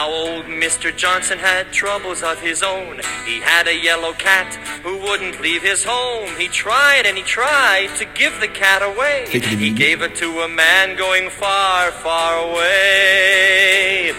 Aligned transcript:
Now 0.00 0.08
old 0.10 0.46
Mr. 0.46 0.96
Johnson 0.96 1.38
had 1.38 1.72
troubles 1.72 2.22
of 2.22 2.40
his 2.40 2.62
own. 2.62 3.02
He 3.26 3.38
had 3.40 3.68
a 3.68 3.76
yellow 3.76 4.14
cat 4.14 4.54
who 4.82 4.96
wouldn't 4.96 5.42
leave 5.42 5.62
his 5.62 5.84
home. 5.84 6.34
He 6.38 6.48
tried 6.48 7.04
and 7.04 7.18
he 7.18 7.22
tried 7.22 7.90
to 7.98 8.06
give 8.06 8.40
the 8.40 8.48
cat 8.48 8.80
away. 8.80 9.26
He 9.28 9.70
gave 9.70 10.00
it 10.00 10.14
to 10.14 10.40
a 10.40 10.48
man 10.48 10.96
going 10.96 11.28
far, 11.28 11.90
far 11.90 12.32
away. 12.48 14.14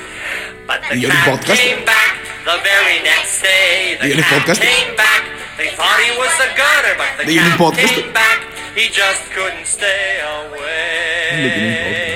But 0.67 0.83
the 0.91 1.01
cat 1.01 1.45
came 1.45 1.83
back 1.83 2.13
the 2.45 2.59
very 2.61 3.01
next 3.01 3.41
day. 3.41 3.97
The 3.99 4.21
cat 4.21 4.57
came 4.61 4.95
back. 4.95 5.23
They 5.57 5.69
thought 5.69 5.99
he 6.05 6.13
was 6.21 6.35
a 6.45 6.49
gunner, 6.61 6.93
but 7.01 7.25
the 7.25 7.33
cat 7.33 7.57
came 7.89 8.13
back. 8.13 8.39
He 8.77 8.87
just 8.89 9.31
couldn't 9.31 9.65
stay 9.65 10.21
away. 10.21 12.10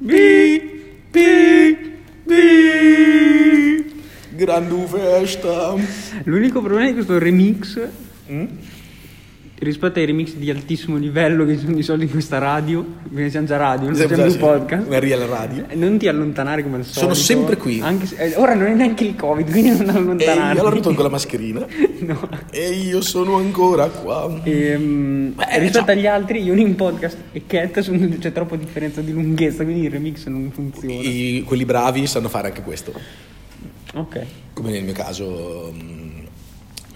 Bi, 0.00 0.62
bi, 1.10 1.76
bi. 2.24 3.92
Grande 4.30 4.86
festa. 4.86 5.74
L'unico 6.22 6.60
problema 6.60 6.86
di 6.86 6.92
questo 6.92 7.18
remix 7.18 7.88
rispetto 9.60 9.98
ai 9.98 10.06
remix 10.06 10.34
di 10.34 10.50
altissimo 10.50 10.96
livello 10.96 11.44
che 11.44 11.54
ci 11.54 11.60
sono 11.64 11.74
di 11.74 11.82
solito 11.82 12.04
in 12.04 12.10
questa 12.10 12.38
radio, 12.38 12.84
perché 13.12 13.30
siamo 13.30 13.46
già 13.46 13.56
radio, 13.56 13.86
non 13.86 13.94
Siamo 13.96 14.22
più 14.24 14.36
podcast. 14.36 14.86
Una 14.86 14.98
real 15.00 15.20
radio. 15.22 15.64
Eh, 15.68 15.74
Non 15.74 15.98
ti 15.98 16.06
allontanare 16.08 16.62
come 16.62 16.76
al 16.76 16.84
solito. 16.84 17.00
Sono 17.00 17.14
sempre 17.14 17.56
qui. 17.56 17.80
Anche 17.80 18.06
se- 18.06 18.16
eh, 18.16 18.34
ora 18.36 18.54
non 18.54 18.66
è 18.68 18.74
neanche 18.74 19.04
il 19.04 19.16
Covid, 19.16 19.50
quindi 19.50 19.70
non 19.70 19.86
E 19.88 19.90
allontanarti. 19.98 20.58
allora 20.60 20.80
tolgo 20.80 21.02
la 21.02 21.08
mascherina. 21.08 21.66
No. 21.98 22.28
E 22.52 22.70
io 22.70 23.00
sono 23.00 23.36
ancora 23.38 23.88
qua. 23.88 24.40
Ehm, 24.44 25.32
Beh, 25.34 25.58
rispetto 25.58 25.84
già. 25.86 25.92
agli 25.92 26.06
altri, 26.06 26.40
io 26.42 26.54
in 26.54 26.76
podcast 26.76 27.16
e 27.32 27.42
Cat 27.46 27.80
sono- 27.80 28.08
c'è 28.20 28.30
troppa 28.32 28.54
differenza 28.54 29.00
di 29.00 29.12
lunghezza, 29.12 29.64
quindi 29.64 29.82
il 29.86 29.90
remix 29.90 30.24
non 30.26 30.48
funziona. 30.54 30.92
I- 30.94 31.42
quelli 31.44 31.64
bravi 31.64 32.06
sanno 32.06 32.28
fare 32.28 32.48
anche 32.48 32.62
questo. 32.62 32.92
Ok. 33.94 34.20
Come 34.52 34.70
nel 34.70 34.84
mio 34.84 34.92
caso. 34.92 35.72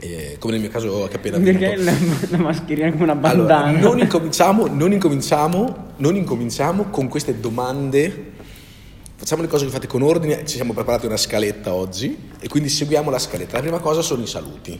Eh, 0.04 0.36
come 0.40 0.52
nel 0.54 0.62
mio 0.62 0.70
caso 0.70 1.06
che 1.08 1.16
appena 1.16 1.38
Perché 1.38 1.76
venuto. 1.76 1.84
la, 1.84 2.36
la 2.36 2.38
mascherina 2.38 2.88
è 2.88 2.90
come 2.90 3.04
una 3.04 3.12
Allora, 3.12 3.60
bandana. 3.62 3.78
non 3.78 3.98
incominciamo, 4.00 4.66
non 4.66 4.92
incominciamo, 4.92 5.76
non 5.96 6.16
incominciamo 6.16 6.84
con 6.90 7.06
queste 7.08 7.38
domande. 7.38 8.30
Facciamo 9.16 9.42
le 9.42 9.48
cose 9.48 9.64
che 9.66 9.70
fate 9.70 9.86
con 9.86 10.02
ordine. 10.02 10.44
Ci 10.44 10.56
siamo 10.56 10.72
preparati 10.72 11.06
una 11.06 11.16
scaletta 11.16 11.72
oggi 11.72 12.16
e 12.40 12.48
quindi 12.48 12.68
seguiamo 12.68 13.08
la 13.10 13.18
scaletta. 13.20 13.54
La 13.56 13.62
prima 13.62 13.78
cosa 13.78 14.02
sono 14.02 14.22
i 14.22 14.26
saluti. 14.26 14.78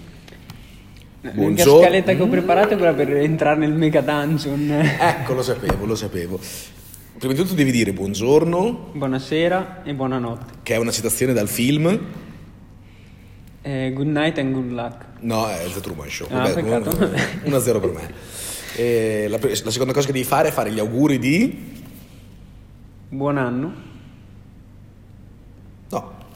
L'unica 1.34 1.62
scaletta 1.62 2.14
che 2.16 2.22
ho 2.22 2.26
preparato 2.26 2.74
è 2.74 2.76
quella 2.76 2.92
per 2.94 3.16
entrare 3.18 3.60
nel 3.60 3.72
mega 3.72 4.00
dungeon. 4.00 4.68
Ecco, 4.98 5.34
lo 5.34 5.42
sapevo, 5.42 5.84
lo 5.86 5.94
sapevo. 5.94 6.40
Prima 7.18 7.34
di 7.34 7.40
tutto 7.40 7.54
devi 7.54 7.70
dire 7.70 7.92
buongiorno, 7.92 8.90
Buonasera 8.94 9.82
e 9.84 9.94
buonanotte. 9.94 10.52
che 10.64 10.74
è 10.74 10.78
una 10.78 10.90
citazione 10.90 11.32
dal 11.32 11.46
film. 11.48 12.00
Eh, 13.62 13.92
good 13.94 14.08
night 14.08 14.38
and 14.38 14.52
good 14.52 14.72
luck. 14.72 15.04
No, 15.20 15.48
è 15.48 15.64
The 15.72 15.80
Truman 15.80 16.08
Show. 16.08 16.26
Ah, 16.30 16.48
peccato. 16.48 16.90
1-0 16.90 17.80
per 17.80 17.90
me. 17.92 18.12
E 18.74 19.26
la, 19.28 19.38
la 19.40 19.70
seconda 19.70 19.92
cosa 19.92 20.06
che 20.06 20.12
devi 20.12 20.24
fare 20.24 20.48
è 20.48 20.50
fare 20.50 20.72
gli 20.72 20.80
auguri 20.80 21.18
di... 21.18 21.70
Buon 23.08 23.38
anno. 23.38 23.90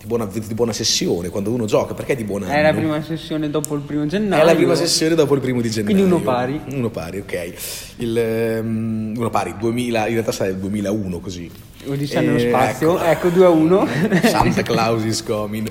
Di 0.06 0.12
buona, 0.14 0.26
di 0.32 0.54
buona 0.54 0.72
sessione 0.72 1.30
quando 1.30 1.50
uno 1.50 1.64
gioca. 1.64 1.92
Perché 1.92 2.14
di 2.14 2.22
buon 2.22 2.44
anno? 2.44 2.52
È 2.52 2.62
la 2.62 2.72
prima 2.72 3.02
sessione 3.02 3.50
dopo 3.50 3.74
il 3.74 3.80
primo 3.80 4.06
gennaio. 4.06 4.40
È 4.40 4.46
la 4.46 4.54
prima 4.54 4.76
sessione 4.76 5.16
dopo 5.16 5.34
il 5.34 5.40
primo 5.40 5.60
di 5.60 5.68
gennaio. 5.68 5.94
Quindi 5.96 6.12
uno 6.12 6.22
pari. 6.22 6.60
Uno 6.70 6.90
pari, 6.90 7.18
ok. 7.18 7.52
Il, 7.96 8.16
ehm, 8.16 9.14
uno 9.16 9.30
pari, 9.30 9.56
2000, 9.58 10.06
in 10.06 10.12
realtà 10.12 10.30
sarà 10.30 10.50
il 10.50 10.58
2001 10.58 11.18
così. 11.18 11.50
Odissea 11.88 12.20
nello 12.20 12.36
Eh, 12.36 12.48
spazio. 12.48 12.96
ecco. 13.00 13.04
Ecco, 13.10 13.28
2 13.30 13.44
a 13.46 13.48
1. 13.48 13.88
Santa 14.22 14.62
Claus 14.62 15.02
is 15.02 15.24
coming. 15.24 15.68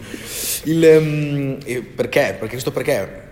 Il, 0.63 0.83
eh, 0.83 1.81
perché? 1.95 2.35
Perché 2.37 2.47
questo 2.49 2.71
perché? 2.71 3.23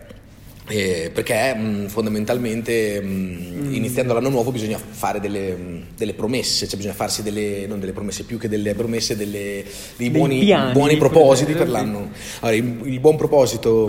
Eh, 0.75 1.11
perché 1.13 1.53
mh, 1.53 1.87
fondamentalmente 1.87 2.99
mh, 2.99 3.75
iniziando 3.75 4.11
l'anno 4.11 4.29
nuovo 4.29 4.51
bisogna 4.51 4.79
fare 4.79 5.19
delle, 5.19 5.51
mh, 5.51 5.83
delle 5.95 6.15
promesse, 6.15 6.65
cioè 6.65 6.77
bisogna 6.77 6.95
farsi 6.95 7.21
delle, 7.21 7.67
non 7.67 7.79
delle 7.79 7.91
promesse 7.91 8.23
più 8.23 8.39
che 8.39 8.49
delle 8.49 8.73
promesse, 8.73 9.15
delle, 9.15 9.63
dei 9.97 10.09
Dei 10.09 10.09
buoni, 10.09 10.39
piani, 10.39 10.71
buoni 10.71 10.97
propositi 10.97 11.53
per 11.53 11.69
l'anno. 11.69 12.09
Allora, 12.39 12.57
il, 12.57 12.79
il 12.85 12.99
buon 12.99 13.17
proposito 13.17 13.87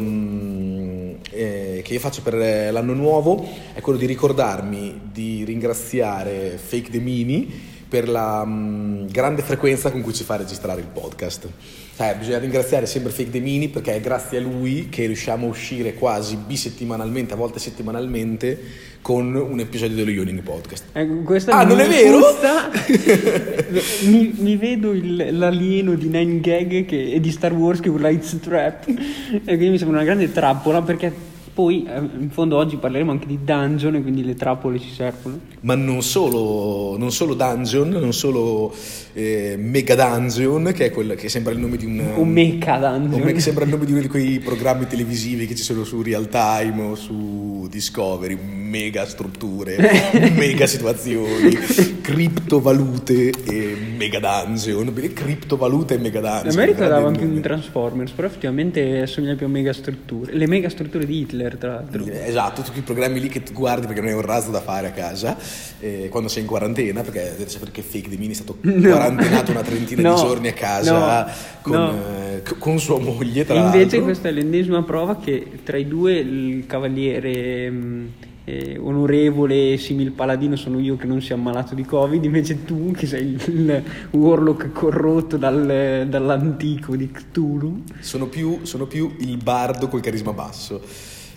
eh, 1.31 1.81
che 1.83 1.93
io 1.95 2.01
faccio 2.01 2.21
per 2.21 2.35
l'anno 2.35 2.93
nuovo 2.93 3.49
è 3.73 3.81
quello 3.81 3.99
di 3.99 4.05
ricordarmi 4.05 5.01
di 5.11 5.43
ringraziare 5.43 6.59
Fake 6.63 6.91
The 6.91 6.99
Mini 6.99 7.73
per 7.95 8.09
la 8.09 8.45
mh, 8.45 9.07
grande 9.13 9.43
frequenza 9.43 9.93
con 9.93 10.01
cui 10.03 10.13
ci 10.13 10.25
fa 10.25 10.35
registrare 10.35 10.81
il 10.81 10.89
podcast. 10.93 11.49
Cioè, 11.97 12.17
bisogna 12.19 12.39
ringraziare 12.39 12.87
sempre 12.87 13.13
Fake 13.13 13.31
The 13.31 13.39
Mini 13.39 13.69
perché 13.69 13.95
è 13.95 14.01
grazie 14.01 14.39
a 14.39 14.41
lui 14.41 14.89
che 14.89 15.07
riusciamo 15.07 15.47
a 15.47 15.51
uscire 15.51 15.95
quasi 15.95 16.35
bisettimanalmente, 16.45 17.35
a 17.35 17.37
volte 17.37 17.61
settimanalmente, 17.61 18.59
con 19.01 19.33
un 19.37 19.61
episodio 19.61 19.95
dello 19.95 20.11
Yawning 20.11 20.41
Podcast. 20.43 20.87
Questa 21.25 21.53
Ah, 21.57 21.63
non 21.63 21.79
è 21.79 21.87
vero? 21.87 22.19
mi, 24.11 24.35
mi 24.39 24.57
vedo 24.57 24.93
il- 24.93 25.29
l'alieno 25.39 25.95
di 25.95 26.09
Nine 26.09 26.41
Gag 26.41 26.87
che, 26.87 27.13
e 27.13 27.21
di 27.21 27.31
Star 27.31 27.53
Wars 27.53 27.79
che 27.79 27.91
urla 27.91 28.09
It's 28.09 28.37
Trap. 28.41 28.89
E 28.89 29.41
quindi 29.45 29.69
mi 29.69 29.79
sembra 29.79 29.99
una 29.99 30.05
grande 30.07 30.33
trappola 30.33 30.83
perché 30.83 31.13
poi 31.55 31.87
eh, 31.89 31.99
in 31.99 32.31
fondo 32.31 32.57
oggi 32.57 32.77
parleremo 32.77 33.13
anche 33.13 33.27
di 33.27 33.39
dungeon 33.45 33.95
e 33.95 34.03
quindi 34.03 34.25
le 34.25 34.35
trappole 34.35 34.81
ci 34.81 34.91
servono. 34.91 35.39
Ma 35.61 35.77
non 35.77 36.03
solo, 36.03 36.99
non 36.99 37.13
solo 37.13 37.35
Dungeon, 37.35 37.91
non 37.91 38.13
solo 38.13 38.75
eh, 39.13 39.55
Mega 39.57 39.95
Dungeon, 39.95 40.73
che 40.75 40.87
è 40.87 40.91
quella 40.91 41.15
che 41.15 41.29
sembra 41.29 41.53
il 41.53 41.61
nome 41.61 41.77
di 41.77 41.87
un... 41.87 42.15
O 42.17 42.25
mecha 42.25 42.79
dungeon. 42.79 43.21
o 43.21 43.25
me- 43.25 43.33
che 43.33 43.41
sembra 43.41 43.65
il 43.65 43.71
nome 43.71 43.87
di 43.87 43.93
uno 43.93 44.01
di 44.01 44.09
quei 44.09 44.41
programmi 44.41 44.89
televisivi 44.89 45.47
che 45.47 45.55
ci 45.55 45.63
sono 45.63 45.85
su 45.85 46.03
Real 46.03 46.29
Time 46.29 46.83
o 46.83 46.95
su 46.97 47.69
Discovery, 47.71 48.37
mega 48.75 49.07
strutture, 49.07 49.77
mega 50.35 50.67
situazioni, 50.67 51.57
criptovalute 52.01 53.31
e 53.45 53.77
mega 53.97 54.19
dungeon, 54.19 54.93
criptovalute 54.93 55.95
e 55.95 55.99
mega 55.99 56.21
dungeon. 56.21 56.51
A 56.51 56.55
me 56.55 56.67
ricordava 56.67 57.07
anche 57.07 57.25
un. 57.25 57.41
Transformers, 57.41 58.11
però 58.13 58.27
effettivamente 58.27 59.03
assomiglia 59.03 59.37
più 59.37 59.47
a 59.47 59.49
mega 59.49 59.73
strutture. 59.73 60.33
Le 60.35 60.47
mega 60.49 60.69
strutture 60.69 61.07
di 61.07 61.21
Hitler, 61.21 61.57
tra 61.57 61.75
l'altro. 61.75 62.05
Esatto, 62.07 62.63
tutti 62.63 62.79
i 62.81 62.83
programmi 62.83 63.21
lì 63.21 63.29
che 63.29 63.43
tu 63.43 63.53
guardi 63.53 63.87
perché 63.87 64.01
non 64.01 64.11
hai 64.11 64.17
un 64.17 64.23
razzo 64.23 64.51
da 64.51 64.61
fare 64.61 64.89
a 64.89 64.91
casa 64.91 65.37
eh, 65.79 66.09
quando 66.11 66.29
sei 66.29 66.43
in 66.43 66.49
quarantena, 66.49 67.03
perché 67.03 67.31
dovete 67.33 67.51
sapere 67.51 67.71
che 67.71 67.83
Fake 67.83 68.09
The 68.09 68.17
Mini 68.17 68.33
è 68.33 68.35
stato 68.35 68.57
quarantenato 68.63 69.51
una 69.53 69.63
trentina 69.63 70.03
No, 70.03 70.15
di 70.15 70.21
giorni 70.21 70.49
a 70.49 70.53
casa 70.53 71.25
no, 71.25 71.33
con, 71.61 71.73
no. 71.73 71.93
eh, 71.93 72.43
con 72.59 72.79
sua 72.81 72.99
moglie, 72.99 73.45
tra 73.45 73.55
invece 73.57 73.79
l'altro. 73.79 74.03
questa 74.03 74.29
è 74.29 74.33
l'ennesima 74.33 74.83
prova 74.83 75.17
che 75.19 75.47
tra 75.63 75.77
i 75.77 75.87
due 75.87 76.15
il 76.15 76.65
cavaliere 76.67 77.71
mh, 77.71 78.09
eh, 78.45 78.79
onorevole 78.79 79.77
simil 79.79 80.13
paladino 80.13 80.55
sono 80.57 80.79
io 80.79 80.97
che 80.97 81.07
non 81.07 81.23
si 81.23 81.31
è 81.31 81.35
ammalato 81.35 81.75
di 81.75 81.85
covid 81.85 82.23
invece 82.23 82.65
tu 82.65 82.93
che 82.93 83.07
sei 83.07 83.33
il, 83.33 83.43
il 83.47 83.83
warlock 84.11 84.71
corrotto 84.73 85.37
dal- 85.37 86.07
dall'antico 86.09 86.95
di 86.95 87.11
Cthulhu 87.11 87.83
Sono 88.01 88.27
più, 88.27 88.61
sono 88.63 88.87
più 88.87 89.15
il 89.21 89.37
bardo 89.39 89.89
col 89.89 90.01
carisma 90.01 90.33
basso. 90.33 90.81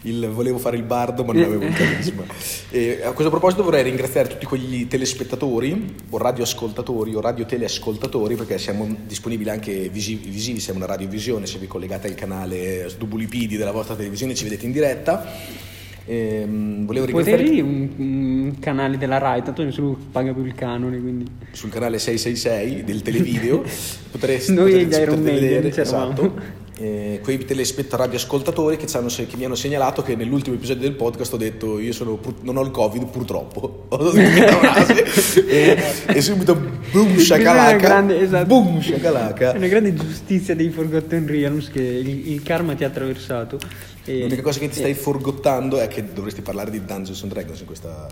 Il- 0.02 0.28
volevo 0.28 0.58
fare 0.58 0.78
il 0.78 0.84
bardo 0.84 1.24
ma 1.24 1.34
non 1.34 1.44
avevo 1.44 1.64
il 1.66 1.74
carisma. 1.74 2.24
E 2.70 3.00
a 3.02 3.12
questo 3.12 3.30
proposito 3.30 3.64
vorrei 3.64 3.84
ringraziare 3.84 4.28
tutti 4.28 4.46
quegli 4.46 4.88
telespettatori 4.88 5.96
o 6.10 6.18
radioascoltatori 6.18 7.16
o 7.16 7.22
radioteleascoltatori 7.22 8.36
perché 8.36 8.58
siamo 8.58 8.86
disponibili 9.06 9.50
anche 9.50 9.88
visi- 9.90 10.20
visivi, 10.22 10.60
siamo 10.60 10.80
una 10.80 10.88
radiovisione, 10.88 11.46
se 11.46 11.58
vi 11.58 11.68
collegate 11.68 12.08
al 12.08 12.16
canale 12.16 12.90
Sdubulipidi 12.90 13.56
della 13.56 13.72
vostra 13.72 13.96
televisione 13.96 14.36
ci 14.36 14.44
vedete 14.44 14.66
in 14.66 14.74
diretta. 14.74 15.76
Ehm, 16.10 16.86
volevo 16.86 17.06
ringraziare 17.06 17.44
potevi 17.44 17.60
un, 17.62 17.90
un 17.98 18.60
canale 18.60 18.98
della 18.98 19.18
Rai 19.18 19.44
tanto 19.44 19.62
nessuno 19.64 19.98
paga 20.10 20.32
più 20.32 20.46
il 20.46 20.56
canone 20.56 21.02
quindi 21.02 21.26
sul 21.52 21.70
canale 21.70 22.00
666 22.00 22.84
del 22.86 23.02
televideo 23.02 23.62
potreste, 24.12 24.54
Noi 24.54 24.72
potrete 24.86 25.06
Maiden 25.06 25.24
vedere 25.24 25.70
c'eravamo. 25.70 26.12
esatto 26.12 26.66
eh, 26.80 27.20
quei 27.24 27.44
telespettatori 27.44 28.16
ascoltatori 28.16 28.78
che, 28.78 28.86
che 28.86 29.38
mi 29.38 29.46
hanno 29.46 29.56
segnalato 29.56 30.04
che 30.04 30.16
nell'ultimo 30.16 30.56
episodio 30.56 30.84
del 30.84 30.94
podcast 30.94 31.34
ho 31.34 31.38
detto 31.38 31.80
io 31.80 31.92
sono 31.92 32.20
non 32.42 32.58
ho 32.58 32.62
il 32.62 32.72
covid 32.72 33.06
purtroppo. 33.06 33.88
E, 35.48 35.78
e 36.08 36.22
subito 36.22 36.56
boom 36.56 37.12
una 37.12 37.20
shakalaka. 37.20 37.78
grande, 37.78 38.20
esatto. 38.20 38.46
boom 38.46 38.82
shakalaka. 38.82 39.54
È 39.54 39.58
una 39.58 39.68
grande 39.68 39.94
giustizia 39.94 40.56
dei 40.56 40.70
Forgotten 40.70 41.26
Realms 41.26 41.70
che 41.70 41.82
il, 41.82 42.32
il 42.32 42.44
karma 42.44 42.76
ti 42.76 42.84
ha 42.84 42.88
attraversato. 42.88 43.58
E- 44.06 44.22
l'unica 44.22 44.42
cosa 44.42 44.60
che 44.60 44.70
ti 44.70 44.76
stai 44.76 44.92
e- 44.92 44.96
forgottando 44.96 45.80
è 45.80 45.88
che 45.88 46.04
dovresti 46.14 46.42
parlare 46.42 46.70
di 46.72 46.84
Dungeons 46.84 47.22
and 47.24 47.32
Dragons 47.32 47.60
in 47.60 47.66
questa 47.66 48.08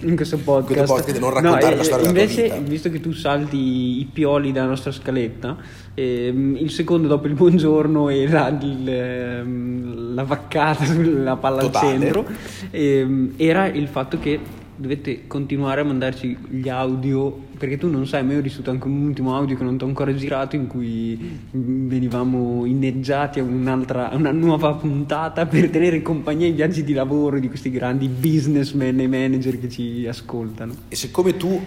in 0.00 0.16
questo 0.16 0.38
podcast, 0.38 0.74
questo 0.74 0.94
podcast 0.94 1.16
e 1.16 1.18
non 1.20 1.30
raccontare 1.30 1.70
No, 1.70 1.76
la 1.76 1.80
eh, 1.80 1.84
storia 1.84 2.06
della 2.06 2.24
tua 2.24 2.34
invece, 2.34 2.42
vita 2.42 2.70
visto 2.70 2.90
che 2.90 3.00
tu 3.00 3.12
salti 3.12 4.00
i 4.00 4.08
pioli 4.12 4.52
dalla 4.52 4.68
nostra 4.68 4.92
scaletta, 4.92 5.56
ehm, 5.94 6.56
il 6.56 6.70
secondo 6.70 7.08
dopo 7.08 7.26
il 7.26 7.34
buongiorno 7.34 8.08
era 8.08 8.48
il, 8.48 8.88
ehm, 8.88 10.14
la 10.14 10.22
vaccata 10.22 10.84
sulla 10.84 11.36
palla 11.36 11.60
Totale. 11.60 11.86
al 11.86 12.00
centro, 12.00 12.26
ehm, 12.70 13.32
era 13.36 13.66
il 13.66 13.88
fatto 13.88 14.18
che 14.18 14.38
dovete 14.80 15.26
continuare 15.26 15.82
a 15.82 15.84
mandarci 15.84 16.36
gli 16.48 16.68
audio, 16.68 17.30
perché 17.58 17.76
tu 17.76 17.88
non 17.88 18.06
sai, 18.06 18.24
ma 18.24 18.32
io 18.32 18.38
ho 18.38 18.42
ricevuto 18.42 18.70
anche 18.70 18.86
un 18.86 19.02
ultimo 19.04 19.36
audio 19.36 19.54
che 19.56 19.62
non 19.62 19.76
ti 19.76 19.84
ho 19.84 19.86
ancora 19.86 20.14
girato 20.14 20.56
in 20.56 20.66
cui 20.66 21.38
venivamo 21.50 22.64
inneggiati 22.64 23.40
a 23.40 23.42
un'altra, 23.42 24.10
a 24.10 24.16
una 24.16 24.32
nuova 24.32 24.72
puntata 24.74 25.44
per 25.44 25.68
tenere 25.68 26.00
compagnia 26.00 26.46
ai 26.46 26.52
viaggi 26.52 26.82
di 26.82 26.94
lavoro 26.94 27.38
di 27.38 27.48
questi 27.48 27.70
grandi 27.70 28.08
businessmen 28.08 28.98
e 29.00 29.06
manager 29.06 29.60
che 29.60 29.68
ci 29.68 30.06
ascoltano. 30.08 30.72
E 30.88 30.96
siccome 30.96 31.36
tu, 31.36 31.60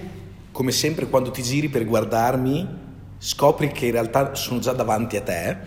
come 0.51 0.71
sempre, 0.71 1.07
quando 1.07 1.29
ti 1.29 1.43
giri 1.43 1.69
per 1.69 1.85
guardarmi, 1.85 2.67
scopri 3.19 3.71
che 3.71 3.85
in 3.85 3.91
realtà 3.91 4.33
sono 4.33 4.59
già 4.59 4.71
davanti 4.73 5.17
a 5.17 5.21
te, 5.21 5.57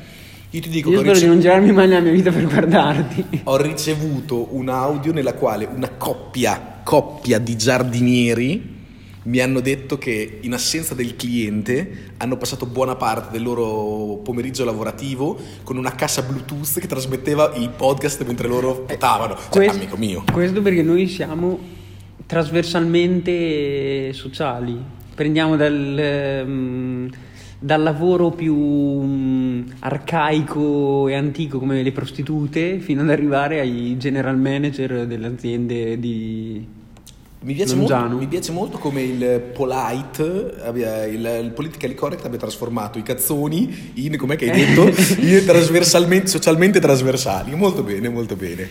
io 0.50 0.60
ti 0.60 0.68
dico 0.68 0.90
Io 0.90 0.98
spero 0.98 1.12
di 1.14 1.20
ricevuto- 1.20 1.32
non 1.32 1.40
girarmi 1.40 1.72
mai 1.72 1.86
nella 1.88 2.00
mia 2.00 2.12
vita 2.12 2.30
per 2.32 2.44
guardarti. 2.46 3.24
ho 3.44 3.56
ricevuto 3.56 4.48
un 4.56 4.68
audio 4.68 5.12
nella 5.12 5.34
quale 5.34 5.64
una 5.72 5.90
coppia, 5.90 6.74
coppia 6.86 7.40
di 7.40 7.56
giardinieri 7.56 8.74
mi 9.24 9.40
hanno 9.40 9.58
detto 9.58 9.98
che 9.98 10.38
in 10.42 10.52
assenza 10.52 10.94
del 10.94 11.16
cliente 11.16 12.12
hanno 12.18 12.36
passato 12.36 12.64
buona 12.64 12.94
parte 12.94 13.32
del 13.32 13.42
loro 13.42 14.20
pomeriggio 14.22 14.64
lavorativo 14.64 15.36
con 15.64 15.78
una 15.78 15.96
cassa 15.96 16.22
Bluetooth 16.22 16.78
che 16.78 16.86
trasmetteva 16.86 17.54
il 17.56 17.70
podcast 17.70 18.24
mentre 18.24 18.46
loro 18.46 18.82
potavano. 18.82 19.34
Cioè, 19.34 19.48
Questo- 19.50 19.76
amico 19.78 19.96
mio. 19.96 20.22
Questo 20.32 20.62
perché 20.62 20.82
noi 20.84 21.08
siamo 21.08 21.58
trasversalmente 22.24 24.12
sociali. 24.12 24.80
Prendiamo 25.12 25.56
dal, 25.56 25.98
ehm, 25.98 27.10
dal 27.58 27.82
lavoro 27.82 28.30
più 28.30 28.54
mm, 28.54 29.62
arcaico 29.80 31.08
e 31.08 31.14
antico 31.16 31.58
come 31.58 31.82
le 31.82 31.90
prostitute 31.90 32.78
fino 32.78 33.00
ad 33.00 33.10
arrivare 33.10 33.58
ai 33.58 33.96
general 33.98 34.38
manager 34.38 35.04
delle 35.04 35.26
aziende 35.26 35.98
di 35.98 36.75
Mi 37.46 37.54
piace, 37.54 37.76
molto, 37.76 37.96
mi 38.08 38.26
piace 38.26 38.50
molto 38.50 38.76
come 38.76 39.02
il 39.02 39.40
polite, 39.54 40.56
abbia- 40.64 41.04
il, 41.04 41.42
il 41.44 41.52
politically 41.52 41.94
correct 41.94 42.24
abbia 42.24 42.40
trasformato 42.40 42.98
i 42.98 43.04
cazzoni 43.04 43.92
in, 43.94 44.16
com'è 44.16 44.34
che 44.34 44.50
hai 44.50 44.66
detto, 44.66 44.82
in 45.22 45.44
trasversalmente, 45.46 46.26
socialmente 46.26 46.80
trasversali. 46.80 47.54
Molto 47.54 47.84
bene, 47.84 48.08
molto 48.08 48.34
bene. 48.34 48.68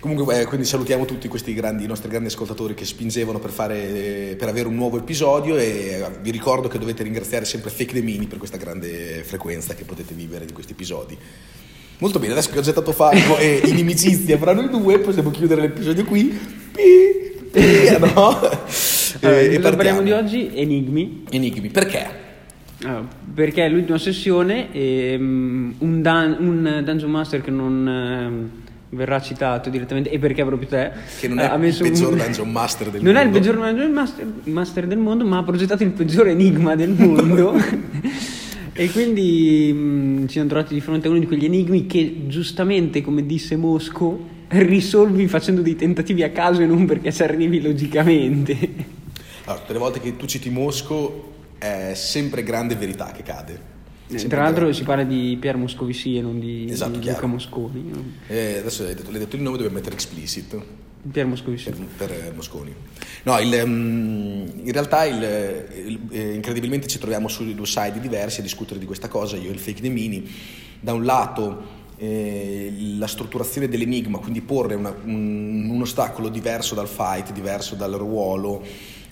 Comunque, 0.00 0.40
eh, 0.40 0.46
quindi 0.46 0.66
salutiamo 0.66 1.04
tutti 1.04 1.28
questi 1.28 1.52
grandi, 1.52 1.84
i 1.84 1.86
nostri 1.86 2.08
grandi 2.08 2.28
ascoltatori 2.28 2.72
che 2.72 2.86
spingevano 2.86 3.38
per, 3.40 3.50
fare, 3.50 4.30
eh, 4.30 4.36
per 4.36 4.48
avere 4.48 4.68
un 4.68 4.74
nuovo 4.74 4.96
episodio 4.96 5.58
e 5.58 5.64
eh, 5.64 6.10
vi 6.22 6.30
ricordo 6.30 6.66
che 6.66 6.78
dovete 6.78 7.02
ringraziare 7.02 7.44
sempre 7.44 7.68
Fake 7.68 7.92
The 7.92 8.00
Mini 8.00 8.26
per 8.26 8.38
questa 8.38 8.56
grande 8.56 9.22
frequenza 9.22 9.74
che 9.74 9.84
potete 9.84 10.14
vivere 10.14 10.46
di 10.46 10.54
questi 10.54 10.72
episodi. 10.72 11.18
Molto 11.98 12.18
bene, 12.18 12.32
adesso 12.32 12.50
che 12.50 12.58
ho 12.58 12.62
gettato 12.62 12.92
fango 12.92 13.36
e 13.36 13.60
inimicizia 13.68 14.38
fra 14.38 14.54
noi 14.54 14.70
due, 14.70 14.98
possiamo 14.98 15.30
chiudere 15.30 15.60
l'episodio 15.60 16.06
qui. 16.06 16.62
Pi, 16.72 17.13
pi, 17.84 17.98
no? 18.14 18.28
Allora, 18.28 18.40
cosa 18.40 19.20
partiamo. 19.20 19.60
parliamo 19.76 20.02
di 20.02 20.10
oggi? 20.12 20.50
Enigmi. 20.54 21.24
Enigmi, 21.30 21.68
perché? 21.68 22.06
Ah, 22.84 23.02
perché 23.32 23.64
è 23.64 23.68
l'ultima 23.68 23.98
sessione 23.98 24.72
e 24.72 25.16
mm, 25.18 25.70
un, 25.78 26.02
dun- 26.02 26.36
un 26.40 26.82
Dungeon 26.84 27.10
Master 27.10 27.40
che 27.40 27.50
non 27.50 27.88
ehm, 27.88 28.50
verrà 28.90 29.20
citato 29.20 29.70
direttamente 29.70 30.10
e 30.10 30.18
perché 30.18 30.44
proprio 30.44 30.68
te 30.68 30.90
Che 31.20 31.28
non 31.28 31.38
è 31.38 31.44
ha 31.44 31.54
il 31.54 31.60
messo 31.60 31.82
peggior 31.82 32.12
un- 32.12 32.18
Dungeon 32.18 32.50
Master 32.50 32.90
del 32.90 33.02
non 33.02 33.16
è 33.16 33.20
il 33.22 33.24
mondo. 33.30 33.38
peggior 33.38 33.56
Dungeon 33.64 33.90
master, 33.92 34.26
master 34.44 34.86
del 34.86 34.98
mondo 34.98 35.24
ma 35.24 35.38
ha 35.38 35.42
progettato 35.42 35.82
il 35.82 35.90
peggior 35.90 36.28
enigma 36.28 36.74
del 36.76 36.90
mondo 36.90 37.54
e 38.74 38.90
quindi 38.90 39.70
mm, 39.72 40.20
ci 40.26 40.32
siamo 40.32 40.48
trovati 40.48 40.74
di 40.74 40.80
fronte 40.80 41.06
a 41.06 41.10
uno 41.10 41.20
di 41.20 41.26
quegli 41.26 41.44
enigmi 41.46 41.86
che 41.86 42.24
giustamente 42.26 43.00
come 43.02 43.24
disse 43.24 43.56
Mosco 43.56 44.32
risolvi 44.48 45.26
facendo 45.28 45.62
dei 45.62 45.76
tentativi 45.76 46.22
a 46.22 46.30
caso 46.30 46.60
e 46.62 46.66
non 46.66 46.86
perché 46.86 47.12
ci 47.12 47.22
arrivi 47.22 47.60
logicamente 47.60 48.56
Allora, 49.44 49.60
tutte 49.60 49.72
le 49.72 49.78
volte 49.78 50.00
che 50.00 50.16
tu 50.16 50.26
citi 50.26 50.50
Mosco 50.50 51.32
è 51.58 51.92
sempre 51.94 52.42
grande 52.42 52.74
verità 52.76 53.10
che 53.12 53.22
cade. 53.22 53.72
Eh, 54.06 54.18
Sempre 54.18 54.28
Tra 54.28 54.42
l'altro 54.42 54.60
grande. 54.64 54.76
si 54.76 54.84
parla 54.84 55.04
di 55.04 55.36
Pier 55.40 55.56
Moscovici 55.56 56.16
e 56.16 56.20
non 56.20 56.38
di, 56.38 56.66
Esatto, 56.70 56.98
di. 56.98 57.06
Luca 57.06 57.26
Mosconi. 57.26 57.84
no? 57.90 58.02
Eh, 58.26 58.58
adesso 58.58 58.82
hai 58.84 58.94
detto, 58.94 59.10
l'hai 59.10 59.18
detto 59.20 59.36
il 59.36 59.42
nome, 59.42 59.56
dobbiamo 59.56 59.76
mettere 59.78 59.94
explicit. 59.94 60.56
Pier 61.10 61.26
Moscovici. 61.26 61.70
per, 61.70 61.78
per, 61.96 62.10
eh, 62.10 62.32
Mosconi. 62.34 62.72
No, 63.24 63.38
il, 63.38 63.52
ehm, 63.54 64.52
in 64.64 64.72
realtà 64.72 65.04
il- 65.04 65.66
il- 65.86 66.00
eh, 66.10 66.32
incredibilmente 66.34 66.86
ci 66.86 66.98
troviamo 66.98 67.28
su 67.28 67.44
due 67.54 67.66
side 67.66 67.98
diversi 68.00 68.40
a 68.40 68.42
discutere 68.42 68.78
di 68.78 68.86
questa 68.86 69.08
cosa, 69.08 69.36
io 69.36 69.48
e 69.48 69.52
il 69.52 69.58
fake 69.58 69.80
the 69.80 69.88
mini. 69.88 70.26
Da 70.80 70.92
un 70.92 71.04
lato 71.04 71.82
eh, 71.96 72.72
la 72.98 73.06
strutturazione 73.06 73.68
dell'enigma, 73.68 74.18
quindi 74.18 74.40
porre 74.40 74.74
una- 74.74 74.94
un, 75.04 75.68
un 75.70 75.80
ostacolo 75.80 76.28
diverso 76.28 76.74
dal 76.74 76.88
fight, 76.88 77.32
diverso 77.32 77.74
dal 77.74 77.92
ruolo 77.92 78.62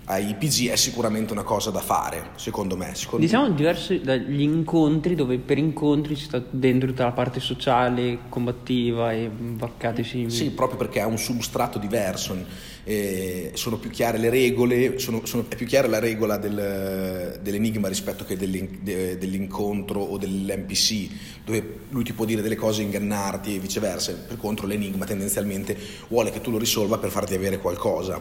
ai 0.06 0.34
PG 0.34 0.70
è 0.70 0.76
sicuramente 0.76 1.32
una 1.32 1.44
cosa 1.44 1.70
da 1.70 1.80
fare, 1.80 2.30
secondo 2.34 2.76
me. 2.76 2.92
Secondo 2.94 3.24
Diciamo 3.24 3.50
diverso 3.50 3.96
dagli 3.98 4.40
incontri 4.40 5.14
dove 5.14 5.38
per 5.38 5.58
incontri 5.58 6.16
ci 6.16 6.24
sta 6.24 6.42
dentro 6.50 6.88
tutta 6.88 7.04
la 7.04 7.12
parte 7.12 7.38
sociale, 7.38 8.18
combattiva 8.28 9.12
e 9.12 9.30
vaccate 9.32 10.02
simili. 10.02 10.30
Sì, 10.30 10.50
proprio 10.50 10.76
perché 10.76 11.00
ha 11.00 11.06
un 11.06 11.18
substrato 11.18 11.78
diverso, 11.78 12.36
eh, 12.84 13.52
sono 13.54 13.78
più 13.78 13.90
chiare 13.90 14.18
le 14.18 14.28
regole, 14.28 14.98
sono- 14.98 15.24
sono- 15.24 15.44
è 15.48 15.54
più 15.54 15.66
chiara 15.66 15.86
la 15.86 16.00
regola 16.00 16.36
del- 16.36 17.38
dell'enigma 17.40 17.86
rispetto 17.88 18.24
che 18.24 18.36
dell'in- 18.36 18.78
de- 18.82 19.18
dell'incontro 19.18 20.00
o 20.00 20.18
dell'NPC, 20.18 21.08
dove 21.44 21.78
lui 21.90 22.02
ti 22.02 22.12
può 22.12 22.24
dire 22.24 22.42
delle 22.42 22.56
cose 22.56 22.82
ingannarti 22.82 23.54
e 23.54 23.58
viceversa. 23.60 24.12
Per 24.26 24.36
contro 24.36 24.66
l'enigma 24.66 25.04
tendenzialmente 25.04 25.76
vuole 26.08 26.30
che 26.30 26.40
tu 26.40 26.50
lo 26.50 26.58
risolva 26.58 26.98
per 26.98 27.10
farti 27.10 27.34
avere 27.34 27.58
qualcosa. 27.58 28.20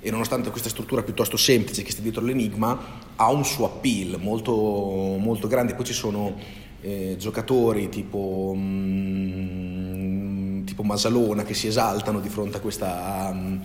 E 0.00 0.10
nonostante 0.10 0.50
questa 0.50 0.68
struttura 0.68 1.02
piuttosto 1.02 1.36
semplice 1.36 1.82
che 1.82 1.90
sta 1.90 2.02
dietro 2.02 2.22
l'enigma, 2.22 3.00
ha 3.16 3.30
un 3.30 3.44
suo 3.44 3.64
appeal 3.66 4.18
molto, 4.20 4.52
molto 5.18 5.48
grande. 5.48 5.74
Poi 5.74 5.84
ci 5.84 5.92
sono 5.94 6.34
eh, 6.82 7.16
giocatori 7.18 7.88
tipo, 7.88 8.54
mm, 8.56 10.64
tipo 10.64 10.82
Masalona 10.84 11.42
che 11.42 11.54
si 11.54 11.66
esaltano 11.66 12.20
di 12.20 12.28
fronte 12.28 12.58
a 12.58 12.60
questa... 12.60 13.32
mm, 13.34 13.56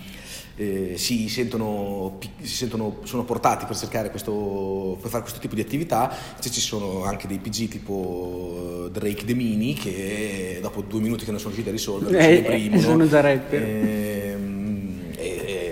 eh, 0.56 0.94
si, 0.98 1.30
sentono, 1.30 2.18
si 2.42 2.56
sentono, 2.56 2.98
sono 3.04 3.24
portati 3.24 3.66
per 3.66 3.78
cercare 3.78 4.10
questo, 4.10 4.98
per 5.00 5.10
fare 5.10 5.22
questo 5.24 5.40
tipo 5.40 5.56
di 5.56 5.62
attività, 5.62 6.16
invece 6.30 6.50
ci 6.50 6.60
sono 6.62 7.04
anche 7.04 7.28
dei 7.28 7.40
PG 7.40 7.68
tipo 7.68 8.90
Drake 8.92 9.26
De 9.26 9.34
Mini 9.34 9.74
che 9.74 10.60
dopo 10.62 10.82
due 10.82 11.02
minuti 11.02 11.26
che 11.26 11.32
non 11.32 11.40
sono 11.40 11.54
riusciti 11.54 11.70
a 11.70 11.78
risolvere 11.78 12.18
Eh, 12.18 12.22
si 12.22 12.30
eh, 12.30 12.42
deprimono 12.42 12.82
sono 12.82 13.08
già 13.08 13.30
ehm, 13.30 14.72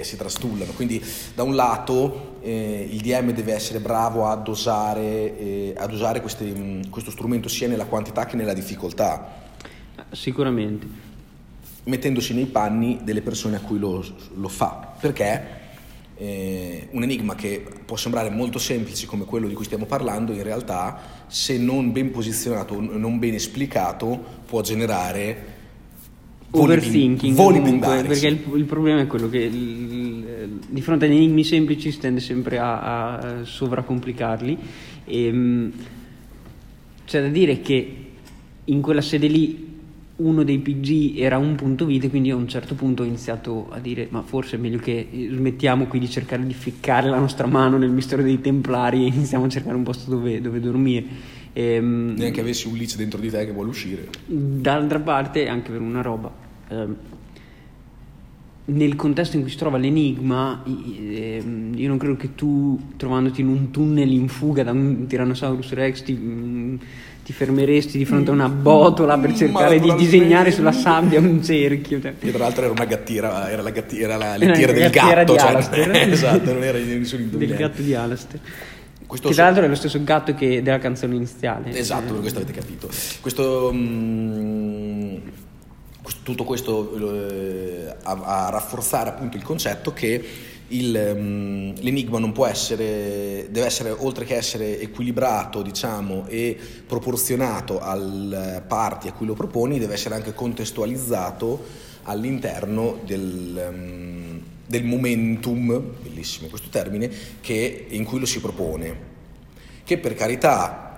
si 0.01 0.17
trastullano. 0.17 0.71
Quindi 0.71 1.03
da 1.35 1.43
un 1.43 1.55
lato 1.55 2.37
eh, 2.41 2.87
il 2.89 3.01
DM 3.01 3.31
deve 3.31 3.53
essere 3.53 3.79
bravo 3.79 4.27
a 4.27 4.35
dosare, 4.35 5.37
eh, 5.37 5.73
ad 5.77 5.91
usare 5.93 6.21
questi, 6.21 6.45
mh, 6.45 6.89
questo 6.89 7.11
strumento 7.11 7.47
sia 7.47 7.67
nella 7.67 7.85
quantità 7.85 8.25
che 8.25 8.35
nella 8.35 8.53
difficoltà, 8.53 9.47
Sicuramente. 10.11 11.08
Mettendosi 11.89 12.33
nei 12.33 12.45
panni 12.45 12.99
delle 13.03 13.21
persone 13.21 13.57
a 13.57 13.59
cui 13.59 13.77
lo, 13.79 14.03
lo 14.35 14.47
fa. 14.47 14.93
Perché 14.99 15.57
eh, 16.15 16.87
un 16.91 17.03
enigma 17.03 17.35
che 17.35 17.63
può 17.85 17.95
sembrare 17.97 18.29
molto 18.29 18.59
semplice 18.59 19.05
come 19.07 19.25
quello 19.25 19.47
di 19.47 19.53
cui 19.53 19.65
stiamo 19.65 19.85
parlando, 19.85 20.31
in 20.31 20.43
realtà, 20.43 20.99
se 21.27 21.57
non 21.57 21.91
ben 21.91 22.11
posizionato, 22.11 22.79
non 22.79 23.19
ben 23.19 23.33
esplicato, 23.33 24.23
può 24.45 24.61
generare 24.61 25.57
Overthinking 26.51 27.35
voli 27.35 27.59
comunque, 27.59 28.03
perché 28.03 28.27
il, 28.27 28.41
il 28.55 28.63
problema 28.65 29.01
è 29.01 29.07
quello 29.07 29.29
che 29.29 29.37
il- 29.37 30.59
di 30.67 30.81
fronte 30.81 31.05
agli 31.05 31.15
enigmi 31.15 31.43
semplici 31.43 31.91
si 31.91 31.99
tende 31.99 32.19
sempre 32.19 32.57
a, 32.57 33.17
a 33.17 33.43
sovracomplicarli 33.43 34.57
e 35.05 35.31
mh, 35.31 35.71
c'è 37.05 37.21
da 37.21 37.27
dire 37.27 37.61
che 37.61 37.95
in 38.65 38.81
quella 38.81 39.01
sede 39.01 39.27
lì 39.27 39.68
uno 40.19 40.43
dei 40.43 40.59
PG 40.59 41.17
era 41.17 41.37
un 41.37 41.55
punto 41.55 41.85
vita 41.85 42.09
quindi 42.09 42.29
a 42.29 42.35
un 42.35 42.47
certo 42.47 42.75
punto 42.75 43.03
ho 43.03 43.05
iniziato 43.05 43.67
a 43.69 43.79
dire 43.79 44.07
ma 44.09 44.21
forse 44.21 44.55
è 44.55 44.59
meglio 44.59 44.79
che 44.79 45.07
smettiamo 45.31 45.85
qui 45.87 45.99
di 45.99 46.09
cercare 46.09 46.45
di 46.45 46.53
ficcare 46.53 47.09
la 47.09 47.19
nostra 47.19 47.47
mano 47.47 47.77
nel 47.77 47.89
mistero 47.89 48.21
dei 48.21 48.41
templari 48.41 49.03
e 49.03 49.07
iniziamo 49.07 49.45
a 49.45 49.49
cercare 49.49 49.75
un 49.75 49.83
posto 49.83 50.09
dove, 50.09 50.41
dove 50.41 50.59
dormire 50.59 51.37
Ehm, 51.53 52.13
neanche 52.15 52.41
avessi 52.41 52.67
un 52.67 52.77
leech 52.77 52.95
dentro 52.95 53.19
di 53.19 53.29
te 53.29 53.45
che 53.45 53.51
vuole 53.51 53.69
uscire. 53.69 54.07
D'altra 54.25 54.99
parte, 54.99 55.47
anche 55.47 55.71
per 55.71 55.81
una 55.81 56.01
roba, 56.01 56.31
ehm, 56.67 56.95
nel 58.65 58.95
contesto 58.95 59.35
in 59.35 59.41
cui 59.41 59.51
si 59.51 59.57
trova 59.57 59.77
l'enigma, 59.77 60.63
ehm, 60.63 61.73
io 61.75 61.87
non 61.87 61.97
credo 61.97 62.15
che 62.15 62.35
tu, 62.35 62.79
trovandoti 62.97 63.41
in 63.41 63.47
un 63.47 63.71
tunnel 63.71 64.11
in 64.11 64.27
fuga 64.27 64.63
da 64.63 64.71
un 64.71 65.07
Tyrannosaurus 65.07 65.73
Rex, 65.73 66.03
ti, 66.03 66.13
mm, 66.13 66.75
ti 67.29 67.35
fermeresti 67.35 67.95
di 67.99 68.05
fronte 68.05 68.31
a 68.31 68.33
una 68.33 68.49
botola 68.49 69.15
per 69.19 69.29
Mm, 69.29 69.35
cercare 69.35 69.79
di 69.79 69.93
disegnare 69.93 70.49
sulla 70.49 70.71
sabbia 70.71 71.19
un 71.19 71.43
cerchio. 71.43 72.01
cioè. 72.01 72.15
Che 72.19 72.31
tra 72.31 72.39
l'altro 72.39 72.63
era 72.63 72.71
una 72.71 72.85
gattiera, 72.85 73.51
era 73.51 73.61
la, 73.61 73.69
gatti- 73.69 74.01
era 74.01 74.17
la 74.17 74.33
Era 74.33 74.37
lettiera 74.37 74.71
del 74.71 74.89
gattiera 74.89 75.23
gatto, 75.23 75.33
di 75.33 75.37
cioè, 75.39 75.47
Alastair. 75.49 75.91
esatto, 76.11 76.53
non 76.53 76.63
era 76.63 76.77
nessun 76.79 77.17
Del 77.17 77.25
indovinello. 77.27 77.59
gatto 77.59 77.81
di 77.83 77.93
Alastair. 77.93 78.41
Questo 79.05 79.27
che 79.29 79.33
tra 79.35 79.43
l'altro 79.43 79.63
è 79.63 79.67
lo 79.67 79.75
stesso 79.75 80.03
gatto 80.03 80.33
che 80.33 80.63
della 80.63 80.79
canzone 80.79 81.13
iniziale. 81.15 81.69
Esatto, 81.77 82.13
per 82.13 82.21
questo 82.21 82.39
avete 82.39 82.59
capito. 82.59 82.89
Questo, 83.21 83.69
mm, 83.71 85.15
tutto 86.23 86.43
questo 86.43 87.29
eh, 87.29 87.95
a, 88.03 88.45
a 88.45 88.49
rafforzare 88.49 89.09
appunto 89.09 89.37
il 89.37 89.43
concetto 89.43 89.93
che 89.93 90.23
il, 90.69 91.13
um, 91.15 91.73
l'enigma 91.79 92.19
non 92.19 92.31
può 92.31 92.45
essere, 92.45 93.47
deve 93.49 93.65
essere, 93.65 93.91
oltre 93.91 94.25
che 94.25 94.35
essere 94.35 94.79
equilibrato, 94.79 95.61
diciamo, 95.61 96.25
e 96.27 96.57
proporzionato 96.85 97.79
al 97.79 98.63
parti 98.67 99.07
a 99.07 99.13
cui 99.13 99.25
lo 99.25 99.33
proponi, 99.33 99.79
deve 99.79 99.93
essere 99.93 100.15
anche 100.15 100.33
contestualizzato 100.33 101.87
all'interno 102.03 102.99
del, 103.05 103.69
um, 103.71 104.41
del 104.65 104.83
momentum, 104.83 105.93
bellissimo 106.01 106.47
questo 106.47 106.69
termine, 106.69 107.09
che, 107.41 107.87
in 107.89 108.03
cui 108.03 108.19
lo 108.19 108.25
si 108.25 108.39
propone. 108.39 109.07
Che 109.83 109.97
per 109.97 110.13
carità 110.13 110.89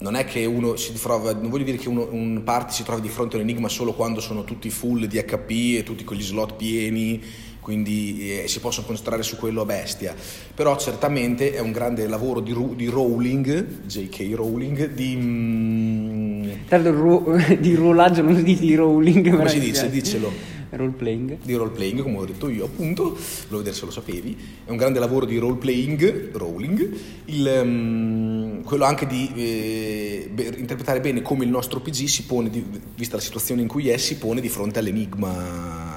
non 0.00 0.14
è 0.14 0.24
che 0.24 0.44
uno 0.44 0.76
si 0.76 0.92
trova, 0.92 1.32
non 1.32 1.48
voglio 1.48 1.64
dire 1.64 1.78
che 1.78 1.88
uno, 1.88 2.06
un 2.10 2.42
party 2.44 2.72
si 2.72 2.82
trova 2.84 3.00
di 3.00 3.08
fronte 3.08 3.36
a 3.36 3.40
un 3.40 3.48
enigma 3.48 3.68
solo 3.68 3.94
quando 3.94 4.20
sono 4.20 4.44
tutti 4.44 4.70
full 4.70 5.06
di 5.06 5.18
HP 5.18 5.78
e 5.78 5.82
tutti 5.84 6.04
con 6.04 6.16
gli 6.16 6.22
slot 6.22 6.54
pieni 6.54 7.20
quindi 7.68 8.44
eh, 8.44 8.48
si 8.48 8.60
possono 8.60 8.86
concentrare 8.86 9.22
su 9.22 9.36
quello 9.36 9.60
a 9.60 9.64
bestia. 9.66 10.14
Però 10.54 10.74
certamente 10.78 11.52
è 11.52 11.58
un 11.58 11.70
grande 11.70 12.06
lavoro 12.08 12.40
di, 12.40 12.56
di 12.76 12.86
Rowling, 12.86 13.84
J.K. 13.84 14.30
Rowling, 14.32 14.94
di... 14.94 15.14
Mm, 15.14 16.50
ro- 16.70 17.36
di 17.60 17.74
rollaggio 17.74 18.22
non 18.22 18.36
si 18.36 18.42
dice 18.42 18.62
di 18.62 18.74
Rowling. 18.74 19.28
Come 19.28 19.50
si 19.50 19.60
dice? 19.60 19.90
Dicelo. 19.90 20.56
Role 20.70 20.92
playing. 20.92 21.38
Di 21.42 21.54
role 21.54 21.70
playing, 21.70 22.02
come 22.02 22.16
ho 22.18 22.24
detto 22.24 22.48
io 22.48 22.64
appunto, 22.64 23.02
volevo 23.04 23.58
vedere 23.58 23.74
se 23.74 23.84
lo 23.84 23.90
sapevi. 23.90 24.36
È 24.64 24.70
un 24.70 24.76
grande 24.78 24.98
lavoro 24.98 25.26
di 25.26 25.36
role 25.36 25.56
playing, 25.56 26.30
Rowling, 26.36 26.96
il, 27.26 27.60
um, 27.62 28.62
quello 28.64 28.84
anche 28.84 29.06
di 29.06 29.30
eh, 29.34 30.30
interpretare 30.56 31.00
bene 31.00 31.20
come 31.20 31.44
il 31.44 31.50
nostro 31.50 31.80
PG 31.80 32.04
si 32.04 32.24
pone, 32.24 32.48
di, 32.48 32.64
vista 32.94 33.16
la 33.16 33.22
situazione 33.22 33.60
in 33.62 33.68
cui 33.68 33.88
è, 33.88 33.96
si 33.98 34.16
pone 34.16 34.40
di 34.40 34.48
fronte 34.48 34.78
all'enigma 34.78 35.87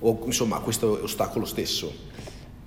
o 0.00 0.18
insomma 0.24 0.56
a 0.56 0.60
questo 0.60 1.02
ostacolo 1.02 1.44
stesso? 1.44 1.92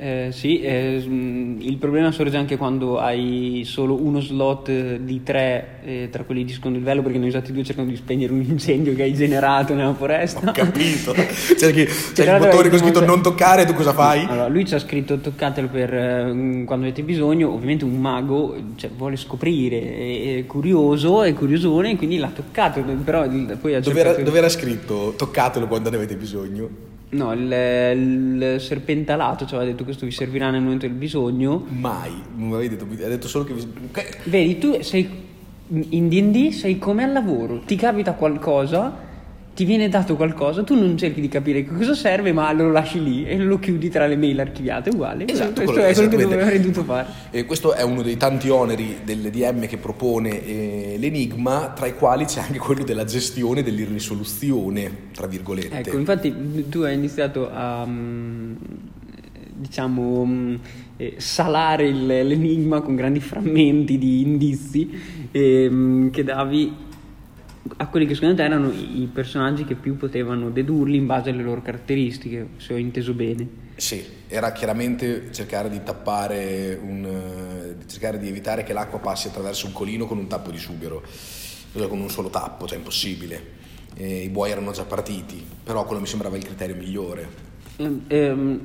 Eh, 0.03 0.33
sì, 0.33 0.59
eh, 0.59 0.95
il 0.97 1.77
problema 1.77 2.11
sorge 2.11 2.35
anche 2.35 2.57
quando 2.57 2.99
hai 2.99 3.61
solo 3.65 3.95
uno 3.95 4.19
slot 4.19 4.97
di 4.97 5.23
tre 5.23 5.79
eh, 5.85 6.09
tra 6.11 6.23
quelli 6.23 6.43
di 6.43 6.51
secondo 6.51 6.77
livello 6.77 7.01
perché 7.01 7.17
noi 7.17 7.29
esatti 7.29 7.53
due 7.53 7.63
cercano 7.63 7.87
di 7.87 7.95
spegnere 7.95 8.33
un 8.33 8.41
incendio 8.41 8.93
che 8.95 9.03
hai 9.03 9.13
generato 9.13 9.73
nella 9.73 9.93
foresta. 9.93 10.41
Ho 10.45 10.51
capito. 10.51 11.13
C'è, 11.13 11.71
che, 11.71 11.85
c'è 11.85 12.33
il 12.33 12.37
bottone 12.37 12.67
con 12.67 12.79
scritto 12.79 13.05
non 13.05 13.21
toccare, 13.21 13.63
tu 13.63 13.73
cosa 13.73 13.93
fai? 13.93 14.25
Allora, 14.25 14.49
lui 14.49 14.65
ci 14.65 14.73
ha 14.73 14.79
scritto 14.79 15.19
toccatelo 15.19 15.69
per 15.69 15.93
eh, 15.93 16.63
quando 16.65 16.85
avete 16.85 17.01
bisogno. 17.01 17.53
Ovviamente 17.53 17.85
un 17.85 17.95
mago 17.97 18.57
cioè, 18.75 18.89
vuole 18.89 19.15
scoprire, 19.15 20.39
è 20.39 20.45
curioso, 20.45 21.23
è 21.23 21.31
curiosone, 21.31 21.95
quindi 21.95 22.17
l'ha 22.17 22.31
toccato. 22.35 22.81
Però 22.81 23.25
poi 23.61 23.75
ha 23.75 23.79
dove, 23.79 23.99
era, 24.01 24.13
dove 24.15 24.37
era 24.37 24.49
scritto 24.49 25.13
toccatelo 25.15 25.65
quando 25.65 25.89
ne 25.89 25.95
avete 25.95 26.17
bisogno? 26.17 26.91
No, 27.13 27.31
il, 27.33 27.41
il 27.41 28.55
serpentalato 28.59 29.45
ci 29.45 29.53
aveva 29.53 29.69
detto 29.69 29.83
questo 29.93 30.05
vi 30.05 30.11
servirà 30.11 30.49
nel 30.49 30.61
momento 30.61 30.87
del 30.87 30.95
bisogno. 30.95 31.65
Mai, 31.67 32.11
non 32.35 32.49
mi 32.49 32.53
avevi 32.55 32.75
detto, 32.75 32.85
ha 32.85 33.07
detto 33.07 33.27
solo 33.27 33.45
che 33.45 33.53
vi... 33.53 33.67
Vedi, 34.25 34.57
tu 34.57 34.81
sei 34.81 35.21
in 35.89 36.09
D&D 36.09 36.49
sei 36.51 36.77
come 36.77 37.03
al 37.03 37.11
lavoro, 37.11 37.61
ti 37.65 37.75
capita 37.75 38.13
qualcosa 38.13 39.11
ti 39.53 39.65
viene 39.65 39.87
dato 39.87 40.15
qualcosa, 40.15 40.63
tu 40.63 40.73
non 40.73 40.97
cerchi 40.97 41.21
di 41.21 41.27
capire 41.27 41.63
che 41.63 41.71
cosa 41.71 41.93
serve, 41.93 42.33
ma 42.33 42.51
lo 42.53 42.71
lasci 42.71 43.03
lì 43.03 43.23
e 43.23 43.37
lo 43.37 43.59
chiudi 43.59 43.87
tra 43.89 44.07
le 44.07 44.15
mail 44.15 44.39
archiviate, 44.39 44.89
uguale. 44.89 45.27
Esatto, 45.27 45.61
questo 45.61 45.73
quello, 45.73 45.87
è 45.87 45.93
quello 45.93 46.09
che 46.09 46.23
dovrei 46.23 46.59
dovuto 46.59 46.83
fare. 46.83 47.07
E 47.29 47.45
questo 47.45 47.73
è 47.73 47.83
uno 47.83 48.01
dei 48.01 48.17
tanti 48.17 48.49
oneri 48.49 49.01
del 49.03 49.29
DM 49.29 49.67
che 49.67 49.77
propone 49.77 50.43
eh, 50.43 50.95
l'enigma, 50.97 51.71
tra 51.75 51.85
i 51.85 51.93
quali 51.93 52.25
c'è 52.25 52.41
anche 52.41 52.57
quello 52.57 52.83
della 52.83 53.05
gestione 53.05 53.61
dell'irrisoluzione, 53.61 54.91
tra 55.13 55.27
virgolette. 55.27 55.77
Ecco, 55.77 55.97
infatti 55.97 56.67
tu 56.67 56.79
hai 56.79 56.95
iniziato 56.95 57.51
a 57.51 57.85
mm, 57.85 58.55
diciamo 59.55 60.25
mm, 60.25 60.55
eh, 60.97 61.15
salare 61.17 61.87
il, 61.87 62.05
l'enigma 62.05 62.81
con 62.81 62.95
grandi 62.95 63.19
frammenti 63.19 63.97
di 63.97 64.21
indizi 64.21 64.89
eh, 65.31 66.09
che 66.11 66.23
davi 66.23 66.91
a 67.77 67.87
quelli 67.87 68.05
che 68.05 68.13
secondo 68.13 68.35
te 68.35 68.43
erano 68.43 68.71
i 68.71 69.09
personaggi 69.11 69.63
che 69.63 69.75
più 69.75 69.97
potevano 69.97 70.49
dedurli 70.49 70.97
in 70.97 71.05
base 71.05 71.29
alle 71.29 71.43
loro 71.43 71.61
caratteristiche, 71.61 72.49
se 72.57 72.73
ho 72.73 72.77
inteso 72.77 73.13
bene. 73.13 73.61
Sì, 73.75 74.03
era 74.27 74.51
chiaramente 74.51 75.31
cercare 75.31 75.69
di 75.69 75.81
tappare 75.81 76.77
un, 76.81 77.05
eh, 77.05 77.85
cercare 77.87 78.19
di 78.19 78.27
evitare 78.27 78.63
che 78.63 78.73
l'acqua 78.73 78.99
passi 78.99 79.27
attraverso 79.27 79.65
un 79.65 79.73
colino 79.73 80.05
con 80.05 80.17
un 80.17 80.27
tappo 80.27 80.51
di 80.51 80.57
sughero, 80.57 81.03
con 81.87 81.99
un 81.99 82.09
solo 82.09 82.29
tappo, 82.29 82.67
cioè 82.67 82.77
impossibile. 82.77 83.61
E 83.95 84.23
I 84.23 84.29
buoi 84.29 84.51
erano 84.51 84.71
già 84.71 84.83
partiti, 84.83 85.43
però 85.63 85.85
quello 85.85 86.01
mi 86.01 86.07
sembrava 86.07 86.35
il 86.35 86.43
criterio 86.43 86.75
migliore. 86.75 87.51
Eh, 87.77 87.99
ehm, 88.07 88.59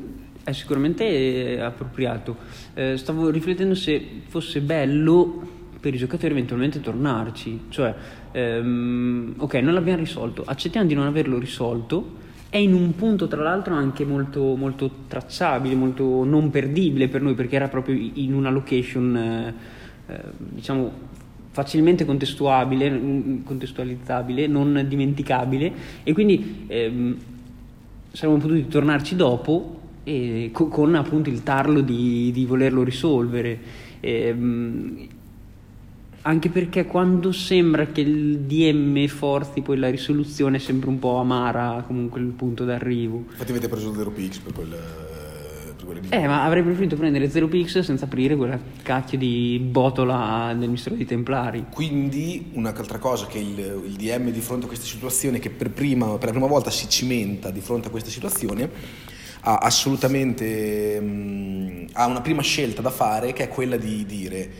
è 0.48 0.52
sicuramente 0.52 1.60
appropriato. 1.60 2.36
Eh, 2.72 2.96
stavo 2.96 3.28
riflettendo 3.28 3.74
se 3.74 4.22
fosse 4.28 4.62
bello 4.62 5.56
per 5.78 5.92
i 5.92 5.98
giocatori 5.98 6.32
eventualmente 6.32 6.80
tornarci, 6.80 7.66
cioè 7.68 7.94
ehm, 8.32 9.34
ok 9.36 9.54
non 9.56 9.74
l'abbiamo 9.74 9.98
risolto, 9.98 10.42
accettiamo 10.46 10.86
di 10.86 10.94
non 10.94 11.06
averlo 11.06 11.38
risolto, 11.38 12.16
è 12.48 12.56
in 12.56 12.72
un 12.72 12.94
punto 12.94 13.28
tra 13.28 13.42
l'altro 13.42 13.74
anche 13.74 14.06
molto, 14.06 14.56
molto 14.56 14.90
tracciabile, 15.06 15.74
molto 15.74 16.24
non 16.24 16.48
perdibile 16.48 17.08
per 17.08 17.20
noi 17.20 17.34
perché 17.34 17.56
era 17.56 17.68
proprio 17.68 17.94
in 18.14 18.32
una 18.32 18.48
location 18.48 19.16
eh, 19.16 19.54
eh, 20.06 20.20
diciamo 20.36 21.06
facilmente 21.50 22.06
contestuabile, 22.06 23.42
contestualizzabile, 23.44 24.46
non 24.46 24.86
dimenticabile 24.88 25.72
e 26.04 26.12
quindi 26.14 26.64
ehm, 26.68 27.16
saremmo 28.12 28.38
potuti 28.38 28.66
tornarci 28.66 29.14
dopo 29.14 29.77
e, 30.08 30.50
con, 30.52 30.68
con, 30.68 30.94
appunto 30.94 31.28
il 31.28 31.42
tarlo 31.42 31.82
di, 31.82 32.30
di 32.32 32.46
volerlo 32.46 32.82
risolvere. 32.82 33.58
Ehm, 34.00 35.06
anche 36.22 36.48
perché 36.48 36.84
quando 36.84 37.30
sembra 37.32 37.86
che 37.86 38.00
il 38.00 38.40
DM 38.40 39.06
forzi 39.06 39.60
poi 39.60 39.78
la 39.78 39.88
risoluzione 39.88 40.56
è 40.56 40.60
sempre 40.60 40.88
un 40.88 40.98
po' 40.98 41.16
amara 41.16 41.84
comunque 41.86 42.20
il 42.20 42.26
punto 42.26 42.64
d'arrivo. 42.64 43.24
Infatti 43.30 43.50
avete 43.50 43.68
preso 43.68 43.92
0px 43.92 44.42
per 44.42 44.52
quel... 44.52 44.76
Eh, 46.10 46.26
ma 46.26 46.44
avrei 46.44 46.62
preferito 46.62 46.96
prendere 46.96 47.30
0px 47.30 47.80
senza 47.80 48.04
aprire 48.04 48.36
quella 48.36 48.58
cacchio 48.82 49.16
di 49.16 49.58
botola 49.58 50.54
del 50.58 50.68
mistero 50.68 50.96
dei 50.96 51.06
Templari. 51.06 51.66
Quindi, 51.70 52.50
un'altra 52.52 52.98
cosa 52.98 53.26
che 53.26 53.38
il, 53.38 53.58
il 53.86 53.92
DM 53.92 54.30
di 54.30 54.40
fronte 54.40 54.64
a 54.64 54.68
questa 54.68 54.84
situazione, 54.84 55.38
che 55.38 55.48
per, 55.48 55.70
prima, 55.70 56.06
per 56.18 56.26
la 56.26 56.32
prima 56.32 56.46
volta 56.46 56.68
si 56.68 56.90
cimenta 56.90 57.50
di 57.50 57.60
fronte 57.60 57.88
a 57.88 57.90
questa 57.90 58.10
situazione, 58.10 58.68
ha 59.40 59.57
assolutamente 59.57 61.00
mh, 61.00 61.88
ha 61.92 62.07
una 62.07 62.21
prima 62.21 62.42
scelta 62.42 62.83
da 62.83 62.90
fare 62.90 63.33
che 63.33 63.45
è 63.45 63.49
quella 63.49 63.76
di 63.76 64.04
dire 64.04 64.50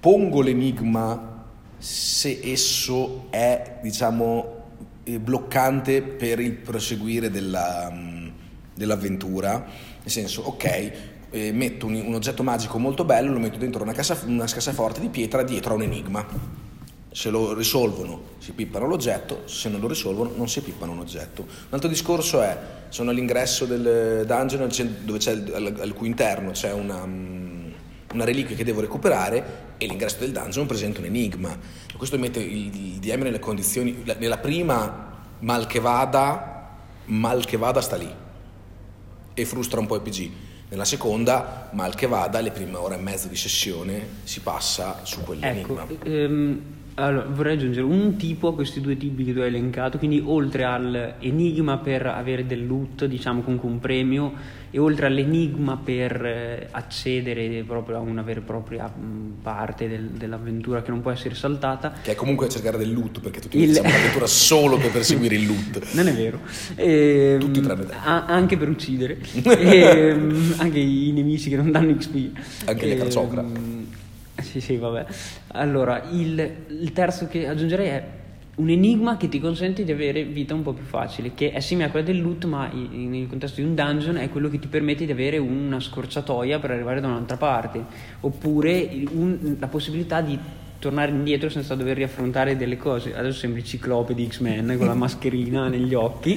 pongo 0.00 0.42
l'enigma 0.42 1.30
se 1.78 2.40
esso 2.42 3.26
è, 3.30 3.78
diciamo, 3.82 4.62
eh, 5.02 5.18
bloccante 5.18 6.02
per 6.02 6.38
il 6.38 6.52
proseguire 6.52 7.30
della, 7.30 7.90
mm, 7.92 8.28
dell'avventura, 8.74 9.58
nel 9.58 10.10
senso, 10.10 10.42
ok, 10.42 10.92
eh, 11.30 11.52
metto 11.52 11.86
un, 11.86 11.94
un, 11.94 12.14
oggetto 12.14 12.44
magico 12.44 12.78
molto 12.78 13.04
bello, 13.04 13.32
lo 13.32 13.40
metto 13.40 13.58
dentro 13.58 13.82
una, 13.82 13.92
casa, 13.92 14.16
una 14.26 14.44
cassaforte 14.44 15.00
di 15.00 15.08
pietra 15.08 15.42
dietro 15.42 15.72
a 15.72 15.74
un 15.74 15.82
enigma. 15.82 16.26
Se 17.12 17.30
lo 17.30 17.52
risolvono 17.54 18.30
si 18.38 18.52
pippano 18.52 18.86
l'oggetto, 18.86 19.42
se 19.44 19.68
non 19.68 19.80
lo 19.80 19.88
risolvono 19.88 20.32
non 20.34 20.48
si 20.48 20.60
pippano 20.62 20.92
un 20.92 21.00
oggetto. 21.00 21.42
Un 21.42 21.68
altro 21.70 21.88
discorso 21.88 22.42
è, 22.42 22.58
sono 22.88 23.10
all'ingresso 23.10 23.66
del 23.66 24.24
dungeon 24.26 24.68
dove 25.04 25.18
c'è 25.18 25.32
al, 25.32 25.76
al 25.78 25.92
cui 25.92 26.08
interno 26.08 26.50
c'è 26.52 26.72
una 26.72 27.04
mm, 27.04 27.52
una 28.12 28.24
reliquia 28.24 28.54
che 28.56 28.64
devo 28.64 28.80
recuperare 28.80 29.70
e 29.78 29.86
l'ingresso 29.86 30.18
del 30.18 30.32
dungeon 30.32 30.66
presenta 30.66 31.00
un 31.00 31.06
enigma. 31.06 31.56
Questo 31.96 32.18
mette 32.18 32.40
il, 32.40 32.74
il 32.74 32.98
DM 32.98 33.22
nelle 33.22 33.38
condizioni, 33.38 34.02
nella 34.18 34.38
prima 34.38 35.10
mal 35.40 35.66
che 35.66 35.80
vada, 35.80 36.76
mal 37.06 37.44
che 37.44 37.56
vada 37.56 37.80
sta 37.80 37.96
lì 37.96 38.10
e 39.34 39.44
frustra 39.44 39.80
un 39.80 39.86
po' 39.86 39.96
il 39.96 40.02
PG. 40.02 40.30
Nella 40.68 40.84
seconda, 40.84 41.68
mal 41.72 41.94
che 41.94 42.06
vada, 42.06 42.40
le 42.40 42.50
prime 42.50 42.76
ore 42.76 42.94
e 42.94 42.98
mezzo 42.98 43.28
di 43.28 43.36
sessione 43.36 44.06
si 44.24 44.40
passa 44.40 45.00
su 45.02 45.20
quell'enigma. 45.22 45.86
Ecco, 45.88 46.04
ehm, 46.04 46.62
allora, 46.94 47.26
vorrei 47.26 47.56
aggiungere 47.56 47.86
un 47.86 48.16
tipo 48.16 48.48
a 48.48 48.54
questi 48.54 48.80
due 48.80 48.96
tipi 48.96 49.24
che 49.24 49.32
tu 49.32 49.40
hai 49.40 49.46
elencato, 49.46 49.98
quindi 49.98 50.22
oltre 50.24 50.64
all'enigma 50.64 51.78
per 51.78 52.06
avere 52.06 52.46
del 52.46 52.66
loot, 52.66 53.06
diciamo 53.06 53.40
comunque 53.40 53.68
un 53.68 53.80
premio, 53.80 54.32
e 54.70 54.78
oltre 54.78 55.06
all'enigma 55.06 55.76
per 55.76 56.24
eh, 56.24 56.68
accedere 56.70 57.62
proprio 57.66 57.96
a 57.96 58.00
una 58.00 58.22
vera 58.22 58.40
e 58.40 58.42
propria 58.42 58.86
mh, 58.86 59.42
parte 59.42 59.86
del, 59.86 60.08
dell'avventura 60.08 60.82
che 60.82 60.90
non 60.90 61.02
può 61.02 61.10
essere 61.10 61.34
saltata. 61.34 61.92
Che 62.02 62.12
è 62.12 62.14
comunque 62.14 62.48
cercare 62.48 62.78
del 62.78 62.92
loot, 62.92 63.20
perché 63.20 63.40
tutti 63.40 63.56
il... 63.56 63.64
iniziamo 63.64 63.88
l'avventura 63.88 64.26
solo 64.26 64.78
per 64.78 64.90
perseguire 64.90 65.34
il 65.36 65.46
loot. 65.46 65.80
Non 65.94 66.08
è 66.08 66.14
vero. 66.14 66.40
E, 66.74 67.32
ehm, 67.34 67.40
tutti 67.40 67.60
tranne 67.60 67.86
te. 67.86 67.94
A- 68.02 68.24
anche 68.24 68.56
per 68.56 68.68
uccidere. 68.68 69.18
e, 69.44 69.80
ehm, 70.08 70.54
anche 70.58 70.78
i 70.78 71.12
nemici 71.12 71.50
che 71.50 71.56
non 71.56 71.70
danno 71.70 71.94
XP. 71.94 72.66
Anche 72.66 72.86
le 72.86 72.96
calzocra. 72.96 73.44
Sì, 74.50 74.60
sì, 74.60 74.76
vabbè. 74.76 75.06
Allora, 75.48 76.02
il, 76.10 76.64
il 76.68 76.92
terzo 76.92 77.26
che 77.28 77.46
aggiungerei 77.46 77.86
è 77.88 78.20
un 78.56 78.68
enigma 78.68 79.16
che 79.16 79.28
ti 79.28 79.40
consente 79.40 79.82
di 79.84 79.92
avere 79.92 80.24
vita 80.24 80.54
un 80.54 80.62
po' 80.62 80.72
più 80.74 80.84
facile, 80.84 81.32
che 81.34 81.52
è 81.52 81.60
simile 81.60 81.86
a 81.88 81.90
quella 81.90 82.04
del 82.06 82.20
loot, 82.20 82.44
ma 82.44 82.70
in- 82.72 83.10
nel 83.10 83.26
contesto 83.26 83.60
di 83.60 83.66
un 83.66 83.74
dungeon 83.74 84.16
è 84.16 84.28
quello 84.28 84.48
che 84.50 84.58
ti 84.58 84.68
permette 84.68 85.06
di 85.06 85.12
avere 85.12 85.38
una 85.38 85.80
scorciatoia 85.80 86.58
per 86.58 86.70
arrivare 86.72 87.00
da 87.00 87.06
un'altra 87.08 87.36
parte, 87.36 87.84
oppure 88.20 88.90
un- 89.10 89.56
la 89.58 89.68
possibilità 89.68 90.20
di 90.20 90.38
tornare 90.82 91.12
indietro 91.12 91.48
senza 91.48 91.76
dover 91.76 91.96
riaffrontare 91.96 92.56
delle 92.56 92.76
cose. 92.76 93.14
Adesso 93.14 93.38
sembri 93.38 93.62
ciclope 93.62 94.14
di 94.14 94.26
X-Men 94.26 94.74
con 94.76 94.88
la 94.88 94.94
mascherina 94.94 95.68
negli 95.70 95.94
occhi. 95.94 96.36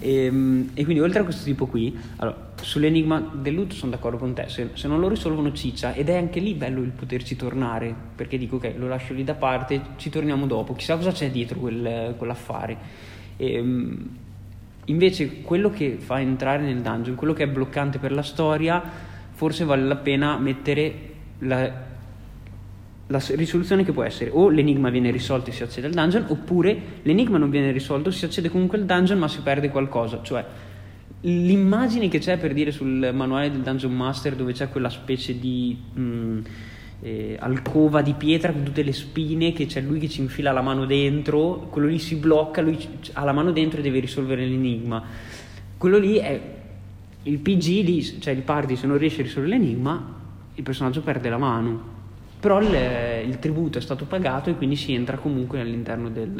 E, 0.00 0.24
e 0.72 0.84
quindi 0.84 1.00
oltre 1.00 1.20
a 1.20 1.22
questo 1.22 1.44
tipo 1.44 1.66
qui, 1.66 1.94
allora, 2.16 2.52
sull'enigma 2.58 3.32
del 3.34 3.54
loot 3.54 3.74
sono 3.74 3.90
d'accordo 3.90 4.16
con 4.16 4.32
te, 4.32 4.46
se, 4.48 4.70
se 4.72 4.88
non 4.88 5.00
lo 5.00 5.08
risolvono 5.08 5.52
ciccia 5.52 5.92
ed 5.92 6.08
è 6.08 6.16
anche 6.16 6.40
lì 6.40 6.54
bello 6.54 6.80
il 6.80 6.92
poterci 6.92 7.36
tornare, 7.36 7.94
perché 8.16 8.38
dico 8.38 8.56
ok, 8.56 8.72
lo 8.78 8.88
lascio 8.88 9.12
lì 9.12 9.22
da 9.22 9.34
parte, 9.34 9.80
ci 9.96 10.08
torniamo 10.08 10.46
dopo, 10.46 10.72
chissà 10.72 10.96
cosa 10.96 11.12
c'è 11.12 11.30
dietro 11.30 11.58
quel, 11.58 12.14
quell'affare. 12.16 12.76
Ehm, 13.36 14.08
invece 14.86 15.42
quello 15.42 15.68
che 15.68 15.98
fa 15.98 16.20
entrare 16.20 16.62
nel 16.62 16.80
dungeon, 16.80 17.16
quello 17.16 17.34
che 17.34 17.42
è 17.42 17.48
bloccante 17.48 17.98
per 17.98 18.12
la 18.12 18.22
storia, 18.22 18.82
forse 19.32 19.66
vale 19.66 19.82
la 19.82 19.96
pena 19.96 20.38
mettere 20.38 21.12
la 21.40 21.92
la 23.08 23.22
risoluzione 23.34 23.84
che 23.84 23.92
può 23.92 24.02
essere 24.02 24.30
o 24.32 24.48
l'enigma 24.48 24.88
viene 24.90 25.10
risolto 25.10 25.50
e 25.50 25.52
si 25.52 25.62
accede 25.62 25.86
al 25.88 25.92
dungeon 25.92 26.24
oppure 26.28 26.76
l'enigma 27.02 27.38
non 27.38 27.50
viene 27.50 27.70
risolto, 27.70 28.10
si 28.10 28.24
accede 28.24 28.48
comunque 28.48 28.78
al 28.78 28.84
dungeon 28.84 29.18
ma 29.18 29.28
si 29.28 29.40
perde 29.40 29.68
qualcosa, 29.68 30.20
cioè 30.22 30.44
l'immagine 31.24 32.08
che 32.08 32.18
c'è 32.18 32.38
per 32.38 32.52
dire 32.52 32.70
sul 32.70 33.10
manuale 33.14 33.50
del 33.50 33.60
Dungeon 33.60 33.94
Master 33.94 34.34
dove 34.34 34.52
c'è 34.52 34.68
quella 34.68 34.90
specie 34.90 35.38
di 35.38 35.76
mh, 35.92 36.38
eh, 37.00 37.36
alcova 37.38 38.02
di 38.02 38.12
pietra 38.12 38.52
con 38.52 38.62
tutte 38.62 38.82
le 38.82 38.92
spine 38.92 39.52
che 39.52 39.66
c'è 39.66 39.80
lui 39.80 39.98
che 39.98 40.08
ci 40.08 40.20
infila 40.20 40.52
la 40.52 40.60
mano 40.60 40.84
dentro, 40.84 41.66
quello 41.70 41.88
lì 41.88 41.98
si 41.98 42.16
blocca, 42.16 42.60
lui 42.60 42.78
ha 43.12 43.24
la 43.24 43.32
mano 43.32 43.52
dentro 43.52 43.80
e 43.80 43.82
deve 43.82 44.00
risolvere 44.00 44.44
l'enigma. 44.44 45.02
Quello 45.78 45.98
lì 45.98 46.16
è 46.16 46.40
il 47.22 47.38
PG 47.38 47.64
lì, 47.84 48.02
cioè 48.20 48.34
il 48.34 48.42
party 48.42 48.76
se 48.76 48.86
non 48.86 48.98
riesce 48.98 49.20
a 49.20 49.24
risolvere 49.24 49.56
l'enigma, 49.56 50.14
il 50.54 50.62
personaggio 50.62 51.00
perde 51.00 51.28
la 51.30 51.38
mano. 51.38 51.93
Però 52.44 52.60
il, 52.60 53.26
il 53.26 53.38
tributo 53.38 53.78
è 53.78 53.80
stato 53.80 54.04
pagato 54.04 54.50
e 54.50 54.54
quindi 54.54 54.76
si 54.76 54.92
entra 54.92 55.16
comunque 55.16 55.60
all'interno 55.60 56.10
del, 56.10 56.38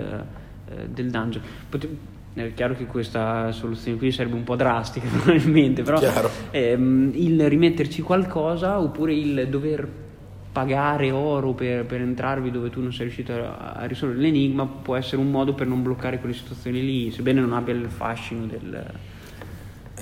eh, 0.68 0.86
del 0.86 1.10
dungeon. 1.10 1.42
Pote- 1.70 1.96
è 2.34 2.52
chiaro 2.52 2.74
che 2.74 2.84
questa 2.84 3.50
soluzione 3.52 3.96
qui 3.96 4.12
sarebbe 4.12 4.34
un 4.34 4.44
po' 4.44 4.54
drastica 4.54 5.08
probabilmente, 5.08 5.82
però 5.82 5.98
ehm, 6.50 7.12
il 7.14 7.48
rimetterci 7.48 8.02
qualcosa 8.02 8.78
oppure 8.80 9.14
il 9.14 9.48
dover 9.48 9.88
pagare 10.52 11.10
oro 11.10 11.54
per, 11.54 11.86
per 11.86 12.02
entrarvi 12.02 12.50
dove 12.50 12.68
tu 12.68 12.82
non 12.82 12.92
sei 12.92 13.04
riuscito 13.06 13.32
a, 13.32 13.72
a 13.72 13.86
risolvere 13.86 14.20
l'enigma 14.20 14.66
può 14.66 14.96
essere 14.96 15.22
un 15.22 15.30
modo 15.30 15.54
per 15.54 15.66
non 15.66 15.82
bloccare 15.82 16.18
quelle 16.18 16.34
situazioni 16.34 16.84
lì, 16.84 17.10
sebbene 17.12 17.40
non 17.40 17.54
abbia 17.54 17.72
il 17.72 17.88
fascino 17.88 18.44
del... 18.44 18.84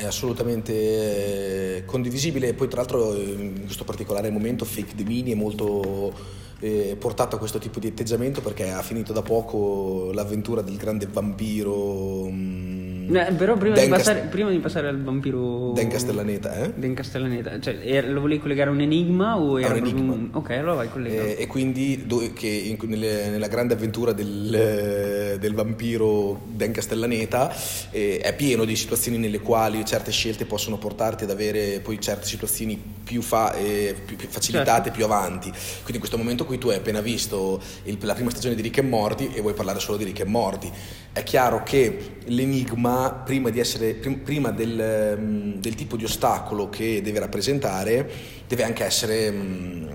È 0.02 0.06
assolutamente 0.06 1.76
eh, 1.76 1.84
condivisibile. 1.84 2.48
E 2.48 2.54
poi 2.54 2.66
tra 2.66 2.80
l'altro 2.80 3.14
eh, 3.14 3.22
in 3.22 3.62
questo 3.66 3.84
particolare 3.84 4.30
momento 4.30 4.64
Fake 4.64 4.96
The 4.96 5.04
Mini 5.04 5.30
è 5.30 5.36
molto 5.36 6.12
eh, 6.58 6.96
portato 6.98 7.36
a 7.36 7.38
questo 7.38 7.58
tipo 7.58 7.78
di 7.78 7.86
atteggiamento 7.86 8.40
perché 8.40 8.72
ha 8.72 8.82
finito 8.82 9.12
da 9.12 9.22
poco 9.22 10.10
l'avventura 10.12 10.60
del 10.60 10.76
grande 10.76 11.06
vampiro 11.06 12.28
mm, 12.28 12.71
Eh, 13.10 13.32
però 13.32 13.56
prima 13.56 13.74
di, 13.74 13.80
Dan 13.80 13.90
Cast- 13.90 14.04
passare, 14.10 14.26
prima 14.28 14.50
di 14.50 14.58
passare 14.58 14.88
al 14.88 15.02
vampiro... 15.02 15.72
Dan 15.72 15.88
Castellaneta 15.88 16.54
eh? 16.64 16.72
Dan 16.74 16.94
Castellaneta, 16.94 17.58
cioè 17.60 18.02
lo 18.02 18.20
volevi 18.20 18.40
collegare 18.40 18.70
a 18.70 18.72
un 18.72 18.80
enigma 18.80 19.38
o 19.38 19.58
era 19.60 19.70
un 19.74 19.76
enigma. 19.76 20.12
un- 20.12 20.28
Ok, 20.32 20.50
allora 20.50 20.74
vai 20.74 20.88
collegato. 20.90 21.26
Eh, 21.28 21.36
e 21.38 21.46
quindi 21.46 22.04
do- 22.06 22.30
che 22.32 22.46
in- 22.48 22.76
nelle- 22.88 23.28
nella 23.30 23.48
grande 23.48 23.74
avventura 23.74 24.12
del, 24.12 24.54
eh, 24.54 25.38
del 25.38 25.54
vampiro 25.54 26.40
Dan 26.46 26.70
Castellaneta 26.72 27.52
eh, 27.90 28.18
è 28.20 28.34
pieno 28.34 28.64
di 28.64 28.76
situazioni 28.76 29.18
nelle 29.18 29.40
quali 29.40 29.84
certe 29.84 30.10
scelte 30.10 30.44
possono 30.46 30.78
portarti 30.78 31.24
ad 31.24 31.30
avere 31.30 31.80
poi 31.80 32.00
certe 32.00 32.26
situazioni 32.26 32.80
più, 33.02 33.20
fa- 33.22 33.54
eh, 33.54 33.94
più- 34.04 34.16
più 34.16 34.28
facilitate 34.28 34.84
Certo. 34.84 34.90
più 34.96 35.04
avanti. 35.04 35.50
Quindi 35.50 35.94
in 35.94 35.98
questo 35.98 36.16
momento 36.18 36.44
qui 36.44 36.58
tu 36.58 36.68
hai 36.68 36.76
appena 36.76 37.00
visto 37.00 37.60
il- 37.84 37.98
la 38.00 38.14
prima 38.14 38.30
stagione 38.30 38.54
di 38.54 38.62
Rick 38.62 38.78
e 38.78 38.82
Morty 38.82 39.30
e 39.34 39.40
vuoi 39.40 39.54
parlare 39.54 39.80
solo 39.80 39.96
di 39.98 40.04
Rick 40.04 40.20
e 40.20 40.24
Morty. 40.24 40.70
È 41.12 41.22
chiaro 41.24 41.62
che 41.62 42.16
l'enigma, 42.26 42.91
prima, 43.24 43.50
di 43.50 43.60
essere, 43.60 43.94
prim- 43.94 44.18
prima 44.18 44.50
del, 44.50 45.16
mm, 45.18 45.52
del 45.54 45.74
tipo 45.74 45.96
di 45.96 46.04
ostacolo 46.04 46.68
che 46.68 47.00
deve 47.02 47.18
rappresentare, 47.18 48.10
deve 48.46 48.64
anche 48.64 48.84
essere 48.84 49.30
mm, 49.30 49.88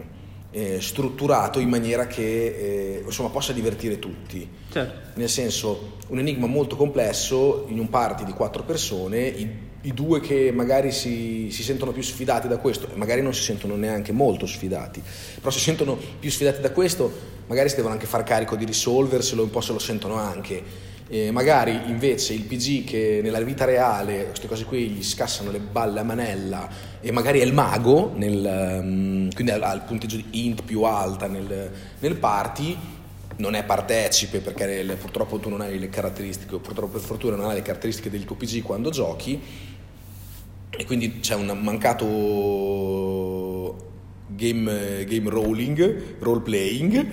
eh, 0.52 0.82
strutturato 0.82 1.60
in 1.60 1.70
maniera 1.70 2.08
che 2.08 2.22
eh, 2.22 3.04
insomma, 3.06 3.30
possa 3.30 3.54
divertire 3.54 4.00
tutti. 4.00 4.48
Certo. 4.72 5.20
Nel 5.20 5.30
senso, 5.30 5.98
un 6.08 6.20
enigma 6.20 6.48
molto 6.48 6.76
complesso 6.76 7.66
in 7.68 7.80
un 7.80 7.90
party 7.90 8.24
di 8.24 8.34
quattro 8.34 8.64
persone, 8.64 9.28
i, 9.28 9.50
i 9.82 9.94
due 9.94 10.20
che 10.20 10.52
magari 10.52 10.92
si, 10.92 11.50
si 11.52 11.64
sentono 11.64 11.92
più 11.92 12.02
sfidati 12.02 12.48
da 12.48 12.58
questo, 12.58 12.90
magari 12.96 13.22
non 13.22 13.34
si 13.34 13.44
sentono 13.44 13.76
neanche 13.76 14.12
molto 14.12 14.46
sfidati, 14.48 15.02
però 15.36 15.50
si 15.52 15.60
sentono 15.60 15.98
più 16.20 16.32
sfidati 16.32 16.62
da 16.62 16.72
questo, 16.72 17.12
magari 17.48 17.70
si 17.70 17.76
devono 17.76 17.94
anche 17.94 18.08
far 18.08 18.24
carico 18.24 18.56
di 18.56 18.66
risolverselo, 18.66 19.44
un 19.44 19.50
po' 19.50 19.62
se 19.62 19.74
lo 19.74 19.80
sentono 19.80 20.16
anche. 20.16 20.96
E 21.10 21.32
magari 21.32 21.84
invece 21.86 22.34
il 22.34 22.42
PG 22.42 22.84
che 22.84 23.22
nella 23.24 23.40
vita 23.40 23.64
reale 23.64 24.26
queste 24.26 24.48
cose 24.48 24.66
qui 24.66 24.90
gli 24.90 25.04
scassano 25.04 25.52
le 25.52 25.60
balle 25.60 26.02
a 26.02 26.04
manella 26.04 26.70
e 27.00 27.12
magari 27.12 27.40
è 27.40 27.44
il 27.44 27.54
mago, 27.54 28.12
nel, 28.16 28.46
ehm, 28.46 29.34
quindi 29.34 29.52
ha 29.52 29.74
il 29.74 29.84
punteggio 29.88 30.18
di 30.18 30.26
int 30.32 30.64
più 30.64 30.82
alta 30.82 31.28
nel, 31.28 31.72
nel 32.00 32.16
party, 32.18 32.78
non 33.38 33.54
è 33.56 33.64
partecipe 33.64 34.40
perché 34.40 34.84
purtroppo 35.00 35.40
tu 35.40 35.48
non 35.48 35.62
hai 35.62 35.80
le 35.80 35.88
caratteristiche, 35.90 36.56
o 36.56 36.60
purtroppo 36.60 36.94
per 36.94 37.02
fortuna 37.02 37.38
non 37.38 37.50
hai 37.50 37.56
le 37.56 37.62
caratteristiche 37.62 38.10
del 38.10 38.26
tuo 38.26 38.36
PG 38.36 38.62
quando 38.62 38.90
giochi 38.90 39.40
e 40.70 40.86
quindi 40.86 41.22
c'è 41.22 41.36
un 41.36 41.58
mancato 41.62 42.06
game, 44.28 45.06
game 45.06 45.30
rolling, 45.30 46.20
role 46.20 46.42
playing, 46.42 47.08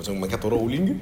c'è 0.00 0.10
un 0.10 0.18
mancato 0.18 0.48
rolling 0.48 0.98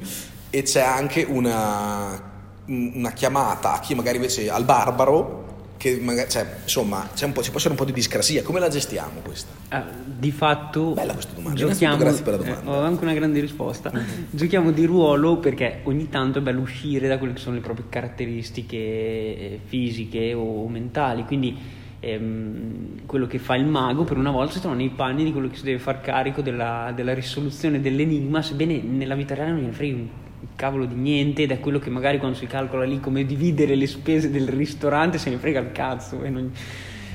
e 0.51 0.63
c'è 0.63 0.83
anche 0.83 1.23
una, 1.23 2.32
una 2.67 3.13
chiamata 3.13 3.75
a 3.75 3.81
chi 3.81 3.95
magari 3.95 4.17
invece 4.17 4.51
al 4.51 4.65
barbaro 4.65 5.43
che 5.83 5.99
magari, 6.01 6.31
cioè, 6.31 6.47
insomma 6.63 7.09
c'è 7.13 7.27
un 7.27 7.33
po', 7.33 7.43
ci 7.43 7.49
può 7.49 7.59
essere 7.59 7.75
un 7.75 7.81
po' 7.81 7.85
di 7.85 7.93
discrasia, 7.93 8.45
come 8.45 8.61
la 8.61 8.69
gestiamo 8.69 9.19
questa? 9.21 9.53
Ah, 9.71 9.85
di 10.05 10.31
fatto 10.31 10.93
Bella 10.93 11.13
questa 11.13 11.33
domanda, 11.35 11.59
giochiamo, 11.59 11.97
grazie 11.97 12.23
per 12.23 12.35
la 12.35 12.39
domanda. 12.39 12.63
eh, 12.63 12.69
ho 12.69 12.81
anche 12.83 13.03
una 13.03 13.15
grande 13.15 13.41
risposta. 13.41 13.91
Giochiamo 14.31 14.71
di 14.71 14.85
ruolo 14.85 15.39
perché 15.39 15.81
ogni 15.83 16.09
tanto 16.09 16.39
è 16.39 16.41
bello 16.41 16.61
uscire 16.61 17.09
da 17.09 17.19
quelle 17.19 17.33
che 17.33 17.41
sono 17.41 17.57
le 17.57 17.63
proprie 17.63 17.87
caratteristiche 17.89 18.77
eh, 18.77 19.61
fisiche 19.65 20.33
o 20.35 20.69
mentali. 20.69 21.25
Quindi 21.25 21.59
ehm, 21.99 23.05
quello 23.05 23.27
che 23.27 23.41
fa 23.41 23.57
il 23.57 23.67
mago 23.67 24.05
per 24.05 24.19
una 24.19 24.31
volta 24.31 24.53
si 24.53 24.61
trova 24.61 24.77
nei 24.77 24.91
panni 24.91 25.25
di 25.25 25.33
quello 25.33 25.49
che 25.49 25.57
si 25.57 25.65
deve 25.65 25.81
far 25.81 26.01
carico 26.01 26.43
della, 26.43 26.93
della 26.95 27.13
risoluzione 27.13 27.81
dell'enigma, 27.81 28.41
sebbene 28.41 28.81
nella 28.83 29.17
vita 29.17 29.35
reale 29.35 29.51
non 29.51 29.59
gliene 29.59 29.73
frega 29.73 29.97
un 29.97 30.09
cavolo 30.57 30.85
di 30.85 30.95
niente 30.95 31.43
ed 31.43 31.51
è 31.51 31.61
quello 31.61 31.79
che 31.79 31.91
magari 31.91 32.19
quando 32.19 32.37
si 32.37 32.47
calcola 32.47 32.85
lì 32.85 33.01
come 33.01 33.25
dividere 33.25 33.75
le 33.75 33.87
spese 33.87 34.31
del 34.31 34.49
ristorante 34.49 35.19
se 35.19 35.31
ne 35.31 35.37
frega 35.37 35.61
il 35.61 35.73
cazzo. 35.73 36.23
e 36.23 36.31
non- 36.31 36.53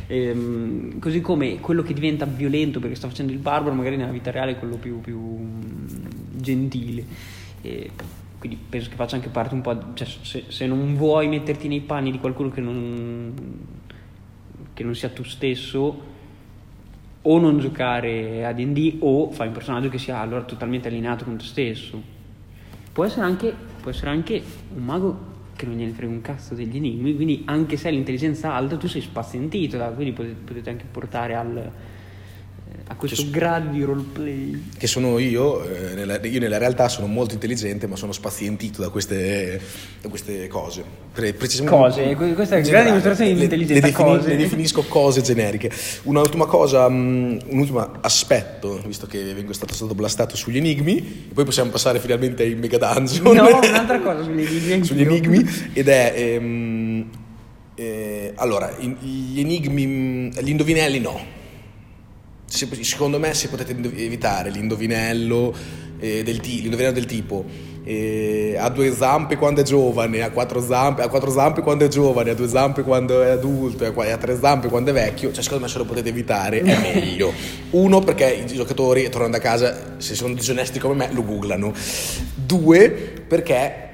Ehm, 0.09 0.99
così 0.99 1.19
come 1.19 1.59
quello 1.59 1.83
che 1.83 1.93
diventa 1.93 2.25
violento 2.25 2.79
perché 2.79 2.95
sta 2.95 3.07
facendo 3.09 3.33
il 3.33 3.39
barbaro, 3.39 3.75
magari 3.75 3.97
nella 3.97 4.11
vita 4.11 4.31
reale 4.31 4.51
è 4.51 4.57
quello 4.57 4.77
più, 4.77 5.01
più, 5.01 5.19
mm, 5.19 6.05
gentile. 6.35 7.03
E 7.61 7.91
quindi 8.39 8.57
penso 8.69 8.89
che 8.89 8.95
faccia 8.95 9.15
anche 9.15 9.29
parte 9.29 9.53
un 9.53 9.61
po'. 9.61 9.93
Cioè, 9.93 10.07
se, 10.21 10.43
se 10.47 10.65
non 10.65 10.95
vuoi 10.95 11.27
metterti 11.27 11.67
nei 11.67 11.81
panni 11.81 12.11
di 12.11 12.19
qualcuno 12.19 12.49
che 12.49 12.61
non, 12.61 13.33
che 14.73 14.83
non 14.83 14.95
sia 14.95 15.09
tu 15.09 15.23
stesso, 15.23 16.15
o 17.29 17.39
non 17.39 17.59
giocare 17.59 18.45
a 18.45 18.53
DD 18.53 18.97
o 18.99 19.29
fai 19.31 19.47
un 19.47 19.53
personaggio 19.53 19.89
che 19.89 19.97
sia 19.97 20.19
allora 20.19 20.43
totalmente 20.43 20.87
allineato 20.87 21.25
con 21.25 21.35
te 21.35 21.43
stesso. 21.43 22.15
Può 22.97 23.05
essere 23.05 23.27
anche, 23.27 23.53
può 23.79 23.91
essere 23.91 24.09
anche 24.09 24.41
un 24.75 24.83
mago 24.83 25.19
che 25.55 25.67
non 25.67 25.75
gliene 25.75 25.91
frega 25.91 26.11
un 26.11 26.21
cazzo 26.21 26.55
degli 26.55 26.77
enigmi, 26.77 27.13
quindi 27.13 27.43
anche 27.45 27.77
se 27.77 27.89
hai 27.89 27.93
l'intelligenza 27.93 28.55
alta 28.55 28.75
tu 28.75 28.87
sei 28.87 29.01
spazientito, 29.01 29.77
quindi 29.93 30.13
potete, 30.13 30.35
potete 30.43 30.69
anche 30.71 30.85
portare 30.89 31.35
al, 31.35 31.71
a 32.89 32.95
questo 32.95 33.21
Che 33.21 33.27
s- 33.27 33.31
grado 33.31 33.69
di 33.71 33.83
roleplay. 33.83 34.63
Che 34.77 34.87
sono 34.87 35.19
io, 35.19 35.63
eh, 35.63 35.93
nella, 35.93 36.19
io 36.25 36.39
nella 36.39 36.57
realtà 36.57 36.87
sono 36.87 37.07
molto 37.07 37.33
intelligente 37.33 37.85
ma 37.87 37.95
sono 37.97 38.11
spazientito 38.13 38.81
da 38.81 38.89
queste, 38.89 39.59
da 40.01 40.07
queste 40.09 40.47
cose. 40.47 40.83
Pre- 41.13 41.33
precisamente- 41.33 41.77
Cose, 41.77 42.15
que- 42.15 42.33
questa 42.33 42.55
è 42.55 42.59
una 42.59 42.69
grande 42.69 42.87
dimostrazione 42.89 43.33
di 43.33 43.43
intelligenza, 43.43 43.85
Le, 43.87 43.91
defini- 43.91 44.25
le 44.27 44.37
definisco 44.37 44.83
cose 44.83 45.21
generiche. 45.21 45.69
Un'ultima 46.03 46.45
cosa, 46.45 46.87
mm, 46.89 47.37
un 47.47 47.59
ultimo 47.59 47.91
aspetto, 48.01 48.81
visto 48.85 49.05
che 49.05 49.21
vengo 49.33 49.51
stato, 49.53 49.73
stato 49.73 49.93
blastato 49.93 50.35
sugli 50.37 50.57
enigmi, 50.57 51.27
e 51.29 51.33
poi 51.33 51.43
possiamo 51.43 51.69
passare 51.69 51.99
finalmente 51.99 52.43
ai 52.43 52.55
mega 52.55 52.77
dungeon. 52.77 53.35
No, 53.35 53.57
un'altra 53.61 53.99
cosa 53.99 54.23
sugli 54.23 54.41
enigmi 54.45 54.83
sugli 54.85 55.01
enigmi 55.01 55.49
ed 55.73 55.87
è 55.89 56.13
ehm, 56.15 57.09
eh, 57.75 58.31
allora 58.35 58.71
gli 58.79 59.39
enigmi 59.39 59.85
mm, 59.85 60.29
gli 60.39 60.49
indovinelli 60.49 60.99
no 60.99 61.35
Se- 62.47 62.67
secondo 62.83 63.19
me 63.19 63.33
se 63.33 63.49
potete 63.49 63.71
evitare 63.73 64.49
l'indovinello 64.49 65.53
eh, 65.99 66.23
del, 66.23 66.39
ti- 66.39 66.61
l'indovinello 66.61 66.93
del 66.93 67.05
tipo 67.05 67.45
eh, 67.87 68.57
ha 68.59 68.67
due 68.69 68.91
zampe 68.93 69.37
quando 69.37 69.61
è 69.61 69.63
giovane, 69.63 70.21
ha 70.21 70.29
quattro 70.29 70.61
zampe, 70.61 71.03
ha 71.03 71.07
quattro 71.07 71.31
zampe 71.31 71.61
quando 71.61 71.85
è 71.85 71.87
giovane, 71.87 72.31
ha 72.31 72.33
due 72.33 72.49
zampe 72.49 72.83
quando 72.83 73.23
è 73.23 73.29
adulto, 73.29 73.85
e 73.85 74.11
ha 74.11 74.17
tre 74.17 74.37
zampe 74.37 74.67
quando 74.67 74.89
è 74.89 74.93
vecchio, 74.93 75.31
cioè 75.31 75.41
secondo 75.41 75.63
me 75.63 75.69
se 75.71 75.77
lo 75.77 75.85
potete 75.85 76.09
evitare 76.09 76.59
è 76.59 76.63
meglio. 76.93 77.31
Uno 77.69 78.01
perché 78.01 78.43
i 78.45 78.53
giocatori 78.53 79.07
tornando 79.07 79.37
a 79.37 79.39
casa, 79.39 79.95
se 79.99 80.15
sono 80.15 80.33
disonesti 80.33 80.79
come 80.79 80.95
me, 80.95 81.13
lo 81.13 81.23
googlano. 81.23 81.73
Due 82.35 82.89
perché 83.25 83.86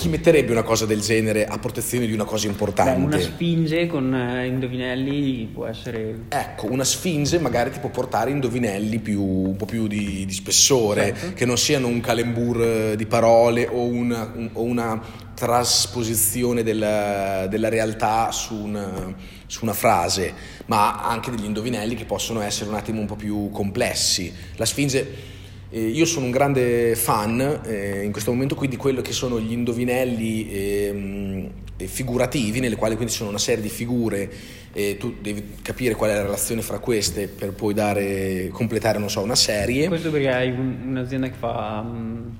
chi 0.00 0.08
metterebbe 0.08 0.52
una 0.52 0.62
cosa 0.62 0.86
del 0.86 1.02
genere 1.02 1.44
a 1.44 1.58
protezione 1.58 2.06
di 2.06 2.14
una 2.14 2.24
cosa 2.24 2.46
importante? 2.46 2.98
Beh, 2.98 3.04
una 3.04 3.20
sfinge 3.20 3.86
con 3.86 4.14
eh, 4.14 4.46
indovinelli 4.46 5.50
può 5.52 5.66
essere... 5.66 6.22
Ecco, 6.30 6.72
una 6.72 6.84
sfinge 6.84 7.38
magari 7.38 7.70
ti 7.70 7.80
può 7.80 7.90
portare 7.90 8.30
indovinelli 8.30 8.98
più, 8.98 9.22
un 9.22 9.56
po' 9.56 9.66
più 9.66 9.86
di, 9.86 10.24
di 10.24 10.32
spessore, 10.32 11.14
certo. 11.14 11.34
che 11.34 11.44
non 11.44 11.58
siano 11.58 11.88
un 11.88 12.00
calembur 12.00 12.62
eh, 12.62 12.96
di 12.96 13.04
parole 13.04 13.68
o 13.70 13.84
una, 13.84 14.32
un, 14.34 14.48
o 14.54 14.62
una 14.62 15.02
trasposizione 15.34 16.62
della, 16.62 17.46
della 17.46 17.68
realtà 17.68 18.32
su 18.32 18.54
una, 18.54 19.14
su 19.44 19.64
una, 19.64 19.74
frase, 19.74 20.32
ma 20.64 21.02
anche 21.02 21.30
degli 21.30 21.44
indovinelli 21.44 21.94
che 21.94 22.06
possono 22.06 22.40
essere 22.40 22.70
un 22.70 22.76
attimo 22.76 23.00
un 23.00 23.06
po' 23.06 23.16
più 23.16 23.50
complessi. 23.50 24.32
La 24.56 24.64
sfinge 24.64 25.39
eh, 25.70 25.80
io 25.80 26.04
sono 26.04 26.26
un 26.26 26.30
grande 26.30 26.94
fan 26.96 27.60
eh, 27.64 28.02
in 28.02 28.12
questo 28.12 28.32
momento 28.32 28.54
qui 28.54 28.68
di 28.68 28.76
quello 28.76 29.00
che 29.00 29.12
sono 29.12 29.40
gli 29.40 29.52
indovinelli 29.52 30.50
eh, 30.50 31.50
figurativi, 31.86 32.60
nelle 32.60 32.76
quali 32.76 32.94
quindi 32.94 33.12
sono 33.12 33.30
una 33.30 33.38
serie 33.38 33.62
di 33.62 33.68
figure 33.68 34.30
e 34.72 34.96
tu 34.98 35.16
devi 35.20 35.54
capire 35.62 35.94
qual 35.94 36.10
è 36.10 36.14
la 36.14 36.22
relazione 36.22 36.60
fra 36.62 36.78
queste 36.78 37.28
per 37.28 37.52
poi 37.52 37.72
dare, 37.72 38.48
completare, 38.52 39.06
so, 39.08 39.22
una 39.22 39.34
serie. 39.34 39.88
Questo 39.88 40.10
perché 40.10 40.28
hai 40.28 40.50
un, 40.50 40.76
un'azienda 40.88 41.28
che 41.28 41.36
fa... 41.38 41.84
Um 41.84 42.38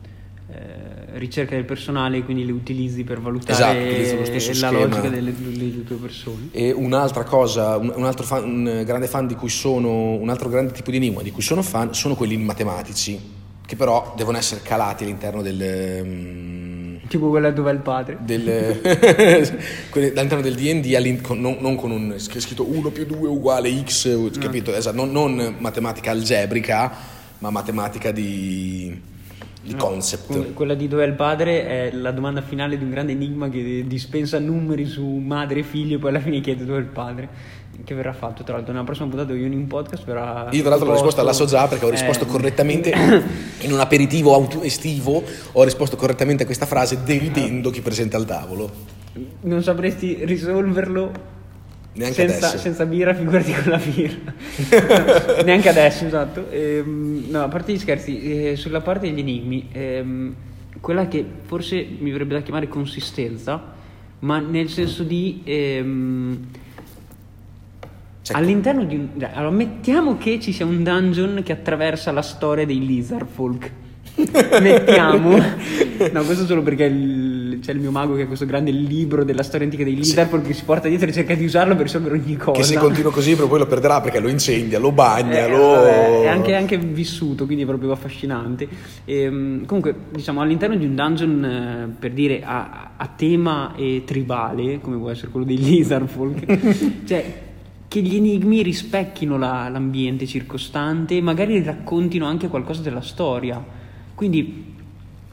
ricerca 1.14 1.54
del 1.54 1.64
personale 1.64 2.22
quindi 2.24 2.44
le 2.44 2.52
utilizzi 2.52 3.04
per 3.04 3.20
valutare 3.20 3.52
esatto, 4.28 4.60
la 4.60 4.70
logica 4.70 5.08
delle, 5.08 5.32
delle, 5.34 5.84
tue 5.84 5.96
persone. 5.96 6.48
E 6.52 6.72
un'altra 6.72 7.24
cosa, 7.24 7.76
un, 7.76 7.92
un 7.94 8.04
altro 8.04 8.24
fan, 8.24 8.44
un 8.44 8.82
grande 8.84 9.06
fan 9.06 9.26
di 9.26 9.34
cui 9.34 9.48
sono, 9.48 10.12
un 10.12 10.28
altro 10.28 10.48
grande 10.48 10.72
tipo 10.72 10.90
di 10.90 10.96
enigma 10.96 11.22
di 11.22 11.30
cui 11.30 11.42
sono 11.42 11.62
fan 11.62 11.94
sono 11.94 12.14
quelli 12.14 12.36
matematici, 12.36 13.18
che 13.66 13.76
però 13.76 14.14
devono 14.16 14.38
essere 14.38 14.60
calati 14.62 15.04
all'interno 15.04 15.42
del... 15.42 16.00
Um, 16.02 17.00
tipo 17.08 17.28
quella 17.28 17.50
dove 17.50 17.70
è 17.70 17.74
il 17.74 17.80
padre. 17.80 18.18
Del, 18.20 18.80
all'interno 19.92 20.40
del 20.40 20.54
D&D, 20.54 21.24
non, 21.34 21.56
non, 21.60 21.76
con 21.76 21.90
un 21.90 22.14
scritto 22.18 22.68
1 22.68 22.90
più 22.90 23.04
2 23.04 23.28
uguale 23.28 23.70
x, 23.84 24.06
no. 24.14 24.30
capito? 24.38 24.74
Esatto, 24.74 24.96
non, 24.96 25.10
non 25.12 25.56
matematica 25.58 26.10
algebrica, 26.10 26.92
ma 27.38 27.50
matematica 27.50 28.12
di 28.12 29.08
il 29.62 29.74
no, 29.74 29.84
concept. 29.84 30.52
Quella 30.54 30.74
di 30.74 30.88
dove 30.88 31.04
è 31.04 31.06
il 31.06 31.14
padre 31.14 31.66
è 31.66 31.90
la 31.92 32.12
domanda 32.12 32.40
finale 32.40 32.78
di 32.78 32.84
un 32.84 32.90
grande 32.90 33.12
enigma 33.12 33.48
che 33.48 33.84
dispensa 33.86 34.38
numeri 34.38 34.86
su 34.86 35.04
madre 35.04 35.60
e 35.60 35.62
figlio 35.62 35.96
e 35.96 35.98
poi 35.98 36.10
alla 36.10 36.20
fine 36.20 36.40
chiede 36.40 36.64
dove 36.64 36.78
è 36.78 36.80
il 36.80 36.86
padre. 36.86 37.28
Che 37.82 37.94
verrà 37.94 38.12
fatto 38.12 38.42
tra 38.42 38.54
l'altro 38.54 38.72
nella 38.72 38.84
prossima 38.84 39.08
puntata 39.08 39.32
di 39.32 39.42
un 39.42 39.66
podcast 39.66 40.04
verrà 40.04 40.48
Io 40.50 40.60
tra 40.60 40.70
l'altro 40.70 40.88
la 40.88 40.94
risposta 40.94 41.22
la 41.22 41.32
so 41.32 41.46
già 41.46 41.66
perché 41.66 41.86
ho 41.86 41.88
risposto 41.88 42.24
eh... 42.24 42.26
correttamente 42.26 42.90
in 43.60 43.72
un 43.72 43.80
aperitivo 43.80 44.34
auto 44.34 44.62
estivo, 44.62 45.22
ho 45.52 45.64
risposto 45.64 45.96
correttamente 45.96 46.42
a 46.42 46.46
questa 46.46 46.66
frase 46.66 47.02
deridendo 47.04 47.70
chi 47.70 47.80
presenta 47.80 48.16
al 48.16 48.26
tavolo. 48.26 48.70
Non 49.42 49.62
sapresti 49.62 50.24
risolverlo 50.24 51.38
Neanche 51.92 52.14
senza, 52.14 52.48
adesso. 52.48 52.58
senza 52.58 52.86
birra, 52.86 53.14
figurati 53.14 53.52
con 53.52 53.72
la 53.72 53.78
birra. 53.78 55.42
Neanche 55.42 55.68
adesso, 55.68 56.06
esatto. 56.06 56.48
Ehm, 56.50 57.24
no, 57.28 57.42
a 57.42 57.48
parte 57.48 57.72
gli 57.72 57.78
scherzi, 57.78 58.50
eh, 58.50 58.56
sulla 58.56 58.80
parte 58.80 59.08
degli 59.08 59.18
enigmi, 59.18 59.68
ehm, 59.72 60.34
quella 60.80 61.08
che 61.08 61.24
forse 61.46 61.84
mi 61.98 62.10
verrebbe 62.12 62.34
da 62.34 62.42
chiamare 62.42 62.68
consistenza, 62.68 63.60
ma 64.20 64.38
nel 64.38 64.68
senso 64.68 65.02
di... 65.02 65.40
Ehm, 65.44 66.46
all'interno 68.32 68.84
di 68.84 68.94
un... 68.94 69.08
Allora, 69.32 69.50
mettiamo 69.50 70.16
che 70.16 70.38
ci 70.38 70.52
sia 70.52 70.64
un 70.64 70.84
dungeon 70.84 71.42
che 71.42 71.52
attraversa 71.52 72.12
la 72.12 72.22
storia 72.22 72.64
dei 72.64 72.86
Lizard 72.86 73.26
Folk. 73.26 73.70
mettiamo... 74.60 75.36
no, 75.36 76.22
questo 76.22 76.46
solo 76.46 76.62
perché 76.62 76.84
il 76.84 77.29
c'è 77.60 77.72
il 77.72 77.80
mio 77.80 77.90
mago 77.90 78.14
che 78.14 78.22
ha 78.22 78.26
questo 78.26 78.46
grande 78.46 78.70
libro 78.70 79.24
della 79.24 79.42
storia 79.42 79.66
antica 79.66 79.84
dei 79.84 79.94
Liverpool 79.94 80.42
sì. 80.42 80.48
che 80.48 80.54
si 80.54 80.64
porta 80.64 80.88
dietro 80.88 81.08
e 81.08 81.12
cerca 81.12 81.34
di 81.34 81.44
usarlo 81.44 81.74
per 81.74 81.84
risolvere 81.84 82.16
ogni 82.16 82.36
cosa. 82.36 82.58
Che 82.58 82.64
se 82.64 82.76
continua 82.76 83.12
così 83.12 83.34
poi 83.36 83.58
lo 83.58 83.66
perderà 83.66 84.00
perché 84.00 84.20
lo 84.20 84.28
incendia, 84.28 84.78
lo 84.78 84.92
bagna, 84.92 85.44
eh, 85.44 85.48
lo... 85.48 85.58
Vabbè, 85.58 86.22
è 86.22 86.26
anche, 86.28 86.54
anche, 86.54 86.78
vissuto, 86.78 87.44
quindi 87.44 87.64
è 87.64 87.66
proprio 87.66 87.92
affascinante. 87.92 88.68
E, 89.04 89.22
ehm, 89.22 89.66
comunque, 89.66 89.94
diciamo, 90.10 90.40
all'interno 90.40 90.76
di 90.76 90.84
un 90.84 90.94
dungeon, 90.94 91.44
eh, 91.44 91.94
per 91.98 92.12
dire, 92.12 92.42
a, 92.42 92.92
a, 92.96 93.06
tema 93.14 93.74
e 93.76 94.02
tribale, 94.04 94.80
come 94.80 94.96
può 94.96 95.10
essere 95.10 95.30
quello 95.30 95.46
dei 95.46 95.58
Lizardfolk, 95.58 97.04
cioè 97.06 97.48
che 97.90 98.00
gli 98.02 98.14
enigmi 98.14 98.62
rispecchino 98.62 99.36
la, 99.36 99.68
l'ambiente 99.68 100.24
circostante 100.24 101.16
e 101.16 101.20
magari 101.20 101.60
raccontino 101.62 102.24
anche 102.24 102.46
qualcosa 102.48 102.82
della 102.82 103.00
storia. 103.00 103.62
Quindi 104.14 104.69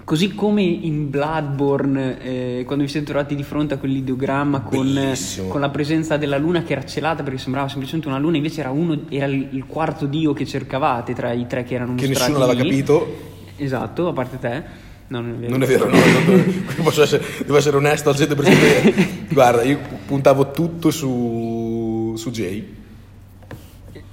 Così 0.08 0.36
come 0.36 0.62
in 0.62 1.10
Bloodborne, 1.10 2.22
eh, 2.22 2.64
quando 2.66 2.86
vi 2.86 2.90
siete 2.90 3.08
trovati 3.08 3.36
di 3.36 3.44
fronte 3.44 3.74
a 3.74 3.78
quell'ideogramma 3.78 4.62
con, 4.62 5.14
con, 5.50 5.60
la 5.60 5.68
presenza 5.68 6.16
della 6.16 6.38
luna 6.38 6.64
che 6.64 6.72
era 6.72 6.86
celata 6.86 7.24
perché 7.24 7.38
sembrava 7.38 7.68
semplicemente 7.68 8.08
una 8.08 8.18
luna, 8.18 8.38
invece 8.38 8.62
era, 8.62 8.70
uno, 8.70 9.02
era 9.10 9.26
il 9.26 9.66
quarto 9.68 10.06
dio 10.06 10.32
che 10.32 10.46
cercavate 10.46 11.14
tra 11.14 11.34
i 11.34 11.46
tre 11.46 11.66
che 11.66 11.76
erano 11.76 11.96
che 11.96 12.08
mostrati. 12.08 12.32
Che 12.32 12.38
nessuno 12.38 12.40
l'aveva 12.40 12.64
capito. 12.64 13.18
Esatto, 13.58 14.08
a 14.08 14.14
parte 14.14 14.40
te. 14.40 14.64
No, 15.08 15.20
non 15.20 15.34
è 15.34 15.38
vero. 15.40 15.52
Non 15.52 15.64
è 15.64 15.66
vero, 15.66 15.90
no, 15.90 15.98
no, 15.98 16.84
no 16.84 16.90
essere, 17.04 17.26
devo 17.40 17.58
essere 17.58 17.76
onesto 17.76 18.10
al 18.10 18.16
100%. 18.16 19.34
Guarda, 19.34 19.64
io 19.64 19.78
puntavo 20.06 20.52
tutto 20.52 20.90
su, 20.90 22.14
su 22.16 22.32
Jay, 22.32 22.76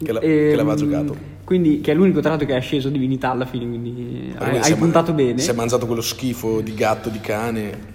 che, 0.02 0.12
la, 0.12 0.18
e, 0.18 0.48
che 0.50 0.57
l'aveva 0.57 0.74
giocato. 0.74 1.34
Quindi, 1.44 1.80
che 1.80 1.92
è 1.92 1.94
l'unico 1.94 2.20
tra 2.20 2.30
l'altro 2.30 2.46
che 2.46 2.57
è 2.57 2.61
sceso 2.61 2.88
divinità 2.88 3.30
alla 3.30 3.44
fine, 3.44 3.66
quindi 3.66 4.35
hai, 4.38 4.59
hai 4.59 4.74
puntato 4.76 5.12
man- 5.12 5.24
bene. 5.24 5.38
Si 5.38 5.50
è 5.50 5.54
mangiato 5.54 5.87
quello 5.87 6.00
schifo 6.00 6.61
di 6.61 6.74
gatto, 6.74 7.11
di 7.11 7.20
cane. 7.20 7.92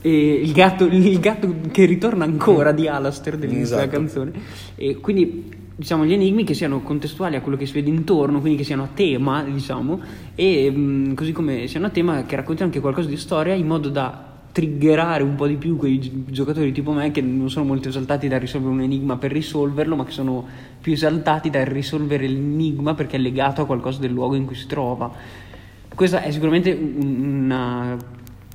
E 0.00 0.32
il 0.42 0.52
gatto, 0.52 0.84
il 0.84 1.18
gatto 1.20 1.54
che 1.70 1.84
ritorna 1.84 2.24
ancora 2.24 2.72
di 2.72 2.88
Alastair 2.88 3.36
dell'inizio 3.36 3.76
esatto. 3.76 3.90
della 3.90 3.92
canzone. 3.92 4.32
E 4.76 4.96
quindi 4.96 5.64
diciamo 5.78 6.06
gli 6.06 6.14
enigmi 6.14 6.42
che 6.44 6.54
siano 6.54 6.80
contestuali 6.80 7.36
a 7.36 7.42
quello 7.42 7.58
che 7.58 7.66
si 7.66 7.72
vede 7.72 7.90
intorno, 7.90 8.40
quindi 8.40 8.58
che 8.58 8.64
siano 8.64 8.84
a 8.84 8.88
tema, 8.92 9.42
diciamo, 9.42 10.00
e 10.34 10.70
mh, 10.70 11.14
così 11.14 11.32
come 11.32 11.66
siano 11.66 11.86
a 11.86 11.90
tema 11.90 12.24
che 12.24 12.36
raccontino 12.36 12.66
anche 12.66 12.80
qualcosa 12.80 13.08
di 13.08 13.16
storia 13.18 13.52
in 13.52 13.66
modo 13.66 13.90
da 13.90 14.35
triggerare 14.56 15.22
un 15.22 15.34
po' 15.34 15.46
di 15.46 15.56
più 15.56 15.76
quei 15.76 16.24
giocatori 16.30 16.72
tipo 16.72 16.90
me 16.90 17.10
che 17.10 17.20
non 17.20 17.50
sono 17.50 17.66
molto 17.66 17.90
esaltati 17.90 18.26
dal 18.26 18.40
risolvere 18.40 18.72
un 18.72 18.80
enigma 18.80 19.18
per 19.18 19.30
risolverlo, 19.30 19.96
ma 19.96 20.04
che 20.06 20.12
sono 20.12 20.46
più 20.80 20.94
esaltati 20.94 21.50
dal 21.50 21.66
risolvere 21.66 22.26
l'enigma 22.26 22.94
perché 22.94 23.16
è 23.16 23.18
legato 23.18 23.60
a 23.60 23.66
qualcosa 23.66 24.00
del 24.00 24.12
luogo 24.12 24.34
in 24.34 24.46
cui 24.46 24.54
si 24.54 24.66
trova. 24.66 25.12
Questa 25.94 26.22
è 26.22 26.30
sicuramente 26.30 26.72
una 26.72 27.98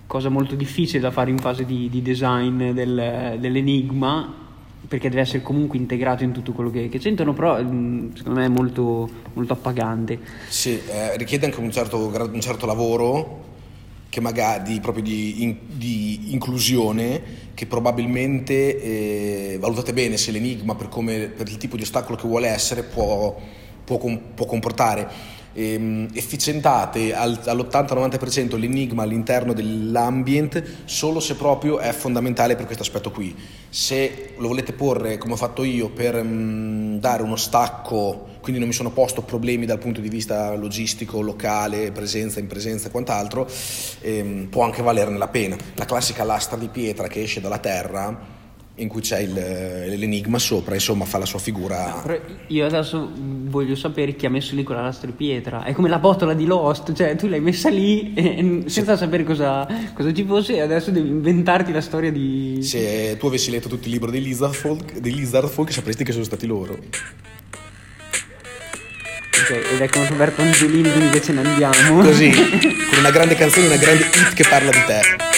cosa 0.07 0.29
molto 0.29 0.55
difficile 0.55 0.99
da 1.01 1.11
fare 1.11 1.29
in 1.29 1.37
fase 1.37 1.65
di, 1.65 1.87
di 1.87 2.01
design 2.01 2.71
del, 2.71 3.37
dell'enigma 3.39 4.39
perché 4.87 5.07
deve 5.07 5.21
essere 5.21 5.43
comunque 5.43 5.77
integrato 5.77 6.23
in 6.23 6.31
tutto 6.31 6.51
quello 6.53 6.71
che, 6.71 6.89
che 6.89 6.97
c'entrano, 6.97 7.33
però 7.33 7.57
secondo 7.57 8.39
me 8.39 8.45
è 8.45 8.49
molto, 8.49 9.07
molto 9.33 9.53
appagante. 9.53 10.17
Sì, 10.47 10.81
eh, 10.87 11.15
richiede 11.15 11.45
anche 11.45 11.59
un 11.59 11.71
certo, 11.71 12.07
un 12.07 12.41
certo 12.41 12.65
lavoro 12.65 13.49
che 14.11 14.19
magari 14.19 14.81
proprio 14.81 15.05
di, 15.05 15.41
in, 15.41 15.55
di 15.67 16.33
inclusione 16.33 17.49
che 17.53 17.65
probabilmente 17.65 18.81
eh, 19.53 19.57
valutate 19.57 19.93
bene 19.93 20.17
se 20.17 20.31
l'enigma 20.31 20.75
per, 20.75 20.89
come, 20.89 21.29
per, 21.29 21.47
il 21.47 21.55
tipo 21.55 21.77
di 21.77 21.83
ostacolo 21.83 22.17
che 22.17 22.27
vuole 22.27 22.49
essere 22.49 22.83
può, 22.83 23.39
può, 23.85 23.97
può 24.35 24.45
comportare 24.45 25.39
ehm, 25.53 26.09
efficientate 26.13 27.13
al, 27.13 27.39
all'80-90% 27.45 28.57
l'enigma 28.57 29.03
all'interno 29.03 29.53
dell'ambient 29.53 30.63
solo 30.85 31.19
se 31.19 31.35
proprio 31.35 31.79
è 31.79 31.91
fondamentale 31.91 32.55
per 32.55 32.65
questo 32.65 32.83
aspetto 32.83 33.11
qui. 33.11 33.35
Se 33.69 34.33
lo 34.37 34.47
volete 34.47 34.73
porre 34.73 35.17
come 35.17 35.33
ho 35.33 35.37
fatto 35.37 35.63
io 35.63 35.89
per 35.89 36.21
mh, 36.21 36.27
mm, 36.27 36.95
dare 36.97 37.23
uno 37.23 37.35
stacco, 37.35 38.27
quindi 38.41 38.59
non 38.59 38.69
mi 38.69 38.75
sono 38.75 38.91
posto 38.91 39.21
problemi 39.21 39.65
dal 39.65 39.79
punto 39.79 40.01
di 40.01 40.09
vista 40.09 40.55
logistico, 40.55 41.21
locale, 41.21 41.91
presenza, 41.91 42.39
in 42.39 42.47
presenza 42.47 42.87
e 42.87 42.91
quant'altro, 42.91 43.47
ehm, 44.01 44.47
può 44.47 44.63
anche 44.63 44.81
valerne 44.81 45.17
la 45.17 45.27
pena. 45.27 45.55
La 45.75 45.85
classica 45.85 46.23
lastra 46.23 46.57
di 46.57 46.67
pietra 46.67 47.07
che 47.07 47.21
esce 47.21 47.41
dalla 47.41 47.59
terra 47.59 48.39
in 48.75 48.87
cui 48.87 49.01
c'è 49.01 49.19
il, 49.19 49.33
l'enigma 49.33 50.39
sopra, 50.39 50.73
insomma, 50.73 51.05
fa 51.05 51.17
la 51.17 51.25
sua 51.25 51.39
figura. 51.39 52.03
Io 52.47 52.65
adesso 52.65 53.11
voglio 53.13 53.75
sapere 53.75 54.15
chi 54.15 54.25
ha 54.25 54.29
messo 54.29 54.55
lì 54.55 54.63
quella 54.63 54.81
lastra 54.81 55.07
di 55.07 55.13
pietra. 55.13 55.63
È 55.63 55.73
come 55.73 55.89
la 55.89 55.99
botola 55.99 56.33
di 56.33 56.45
Lost, 56.45 56.93
cioè 56.93 57.15
tu 57.15 57.27
l'hai 57.27 57.41
messa 57.41 57.69
lì 57.69 58.13
e, 58.13 58.63
senza 58.67 58.97
sapere 58.97 59.23
cosa, 59.23 59.67
cosa, 59.93 60.13
ci 60.13 60.23
fosse 60.23 60.55
e 60.55 60.61
adesso 60.61 60.89
devi 60.91 61.09
inventarti 61.09 61.71
la 61.71 61.81
storia 61.81 62.11
di. 62.11 62.59
Se 62.61 63.17
tu 63.17 63.27
avessi 63.27 63.51
letto 63.51 63.67
tutti 63.67 63.87
i 63.87 63.91
libri 63.91 64.11
dei 64.11 64.21
Lizard 64.21 64.53
Folk, 64.53 64.99
dei 64.99 65.13
Lizard 65.13 65.49
Folk 65.49 65.71
sapresti 65.71 66.03
che 66.03 66.11
sono 66.11 66.23
stati 66.23 66.47
loro. 66.47 66.73
Ok, 69.41 69.49
ed 69.49 69.81
è 69.81 69.89
con 69.89 70.07
Roberto 70.07 70.41
Angelini, 70.41 70.89
quindi 70.89 71.05
invece 71.05 71.33
ne 71.33 71.47
andiamo. 71.47 72.03
Così, 72.03 72.31
con 72.31 72.99
una 72.99 73.11
grande 73.11 73.35
canzone, 73.35 73.67
una 73.67 73.77
grande 73.77 74.05
hit 74.05 74.33
che 74.33 74.45
parla 74.47 74.71
di 74.71 74.83
te. 74.85 75.30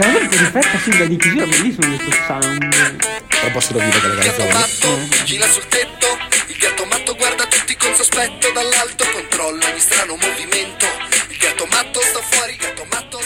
veramente 0.00 0.36
rifletta 0.36 0.78
sulla 0.78 1.04
diffusione 1.04 1.46
bellissimo 1.46 1.96
questo 1.96 2.22
sound. 2.26 2.96
Però 3.28 3.50
posso 3.52 3.72
dire 3.72 3.90
che 3.90 4.08
la 4.08 4.22
canzone 4.22 4.52
matto, 4.52 4.98
gira 5.24 5.46
sul 5.48 5.66
tetto 5.68 6.18
il 6.46 6.56
gatto 6.56 6.84
matto 6.86 7.14
guarda 7.14 7.46
tutti 7.46 7.76
con 7.76 7.94
sospetto 7.94 8.50
dall'alto 8.52 9.04
controlla 9.12 9.68
ogni 9.68 9.80
strano 9.80 10.16
movimento. 10.16 10.86
Il 11.28 11.36
gatto 11.36 11.66
matto 11.66 12.00
sta 12.00 12.20
fuori 12.20 12.56
gatto 12.56 12.84
matto 12.90 13.19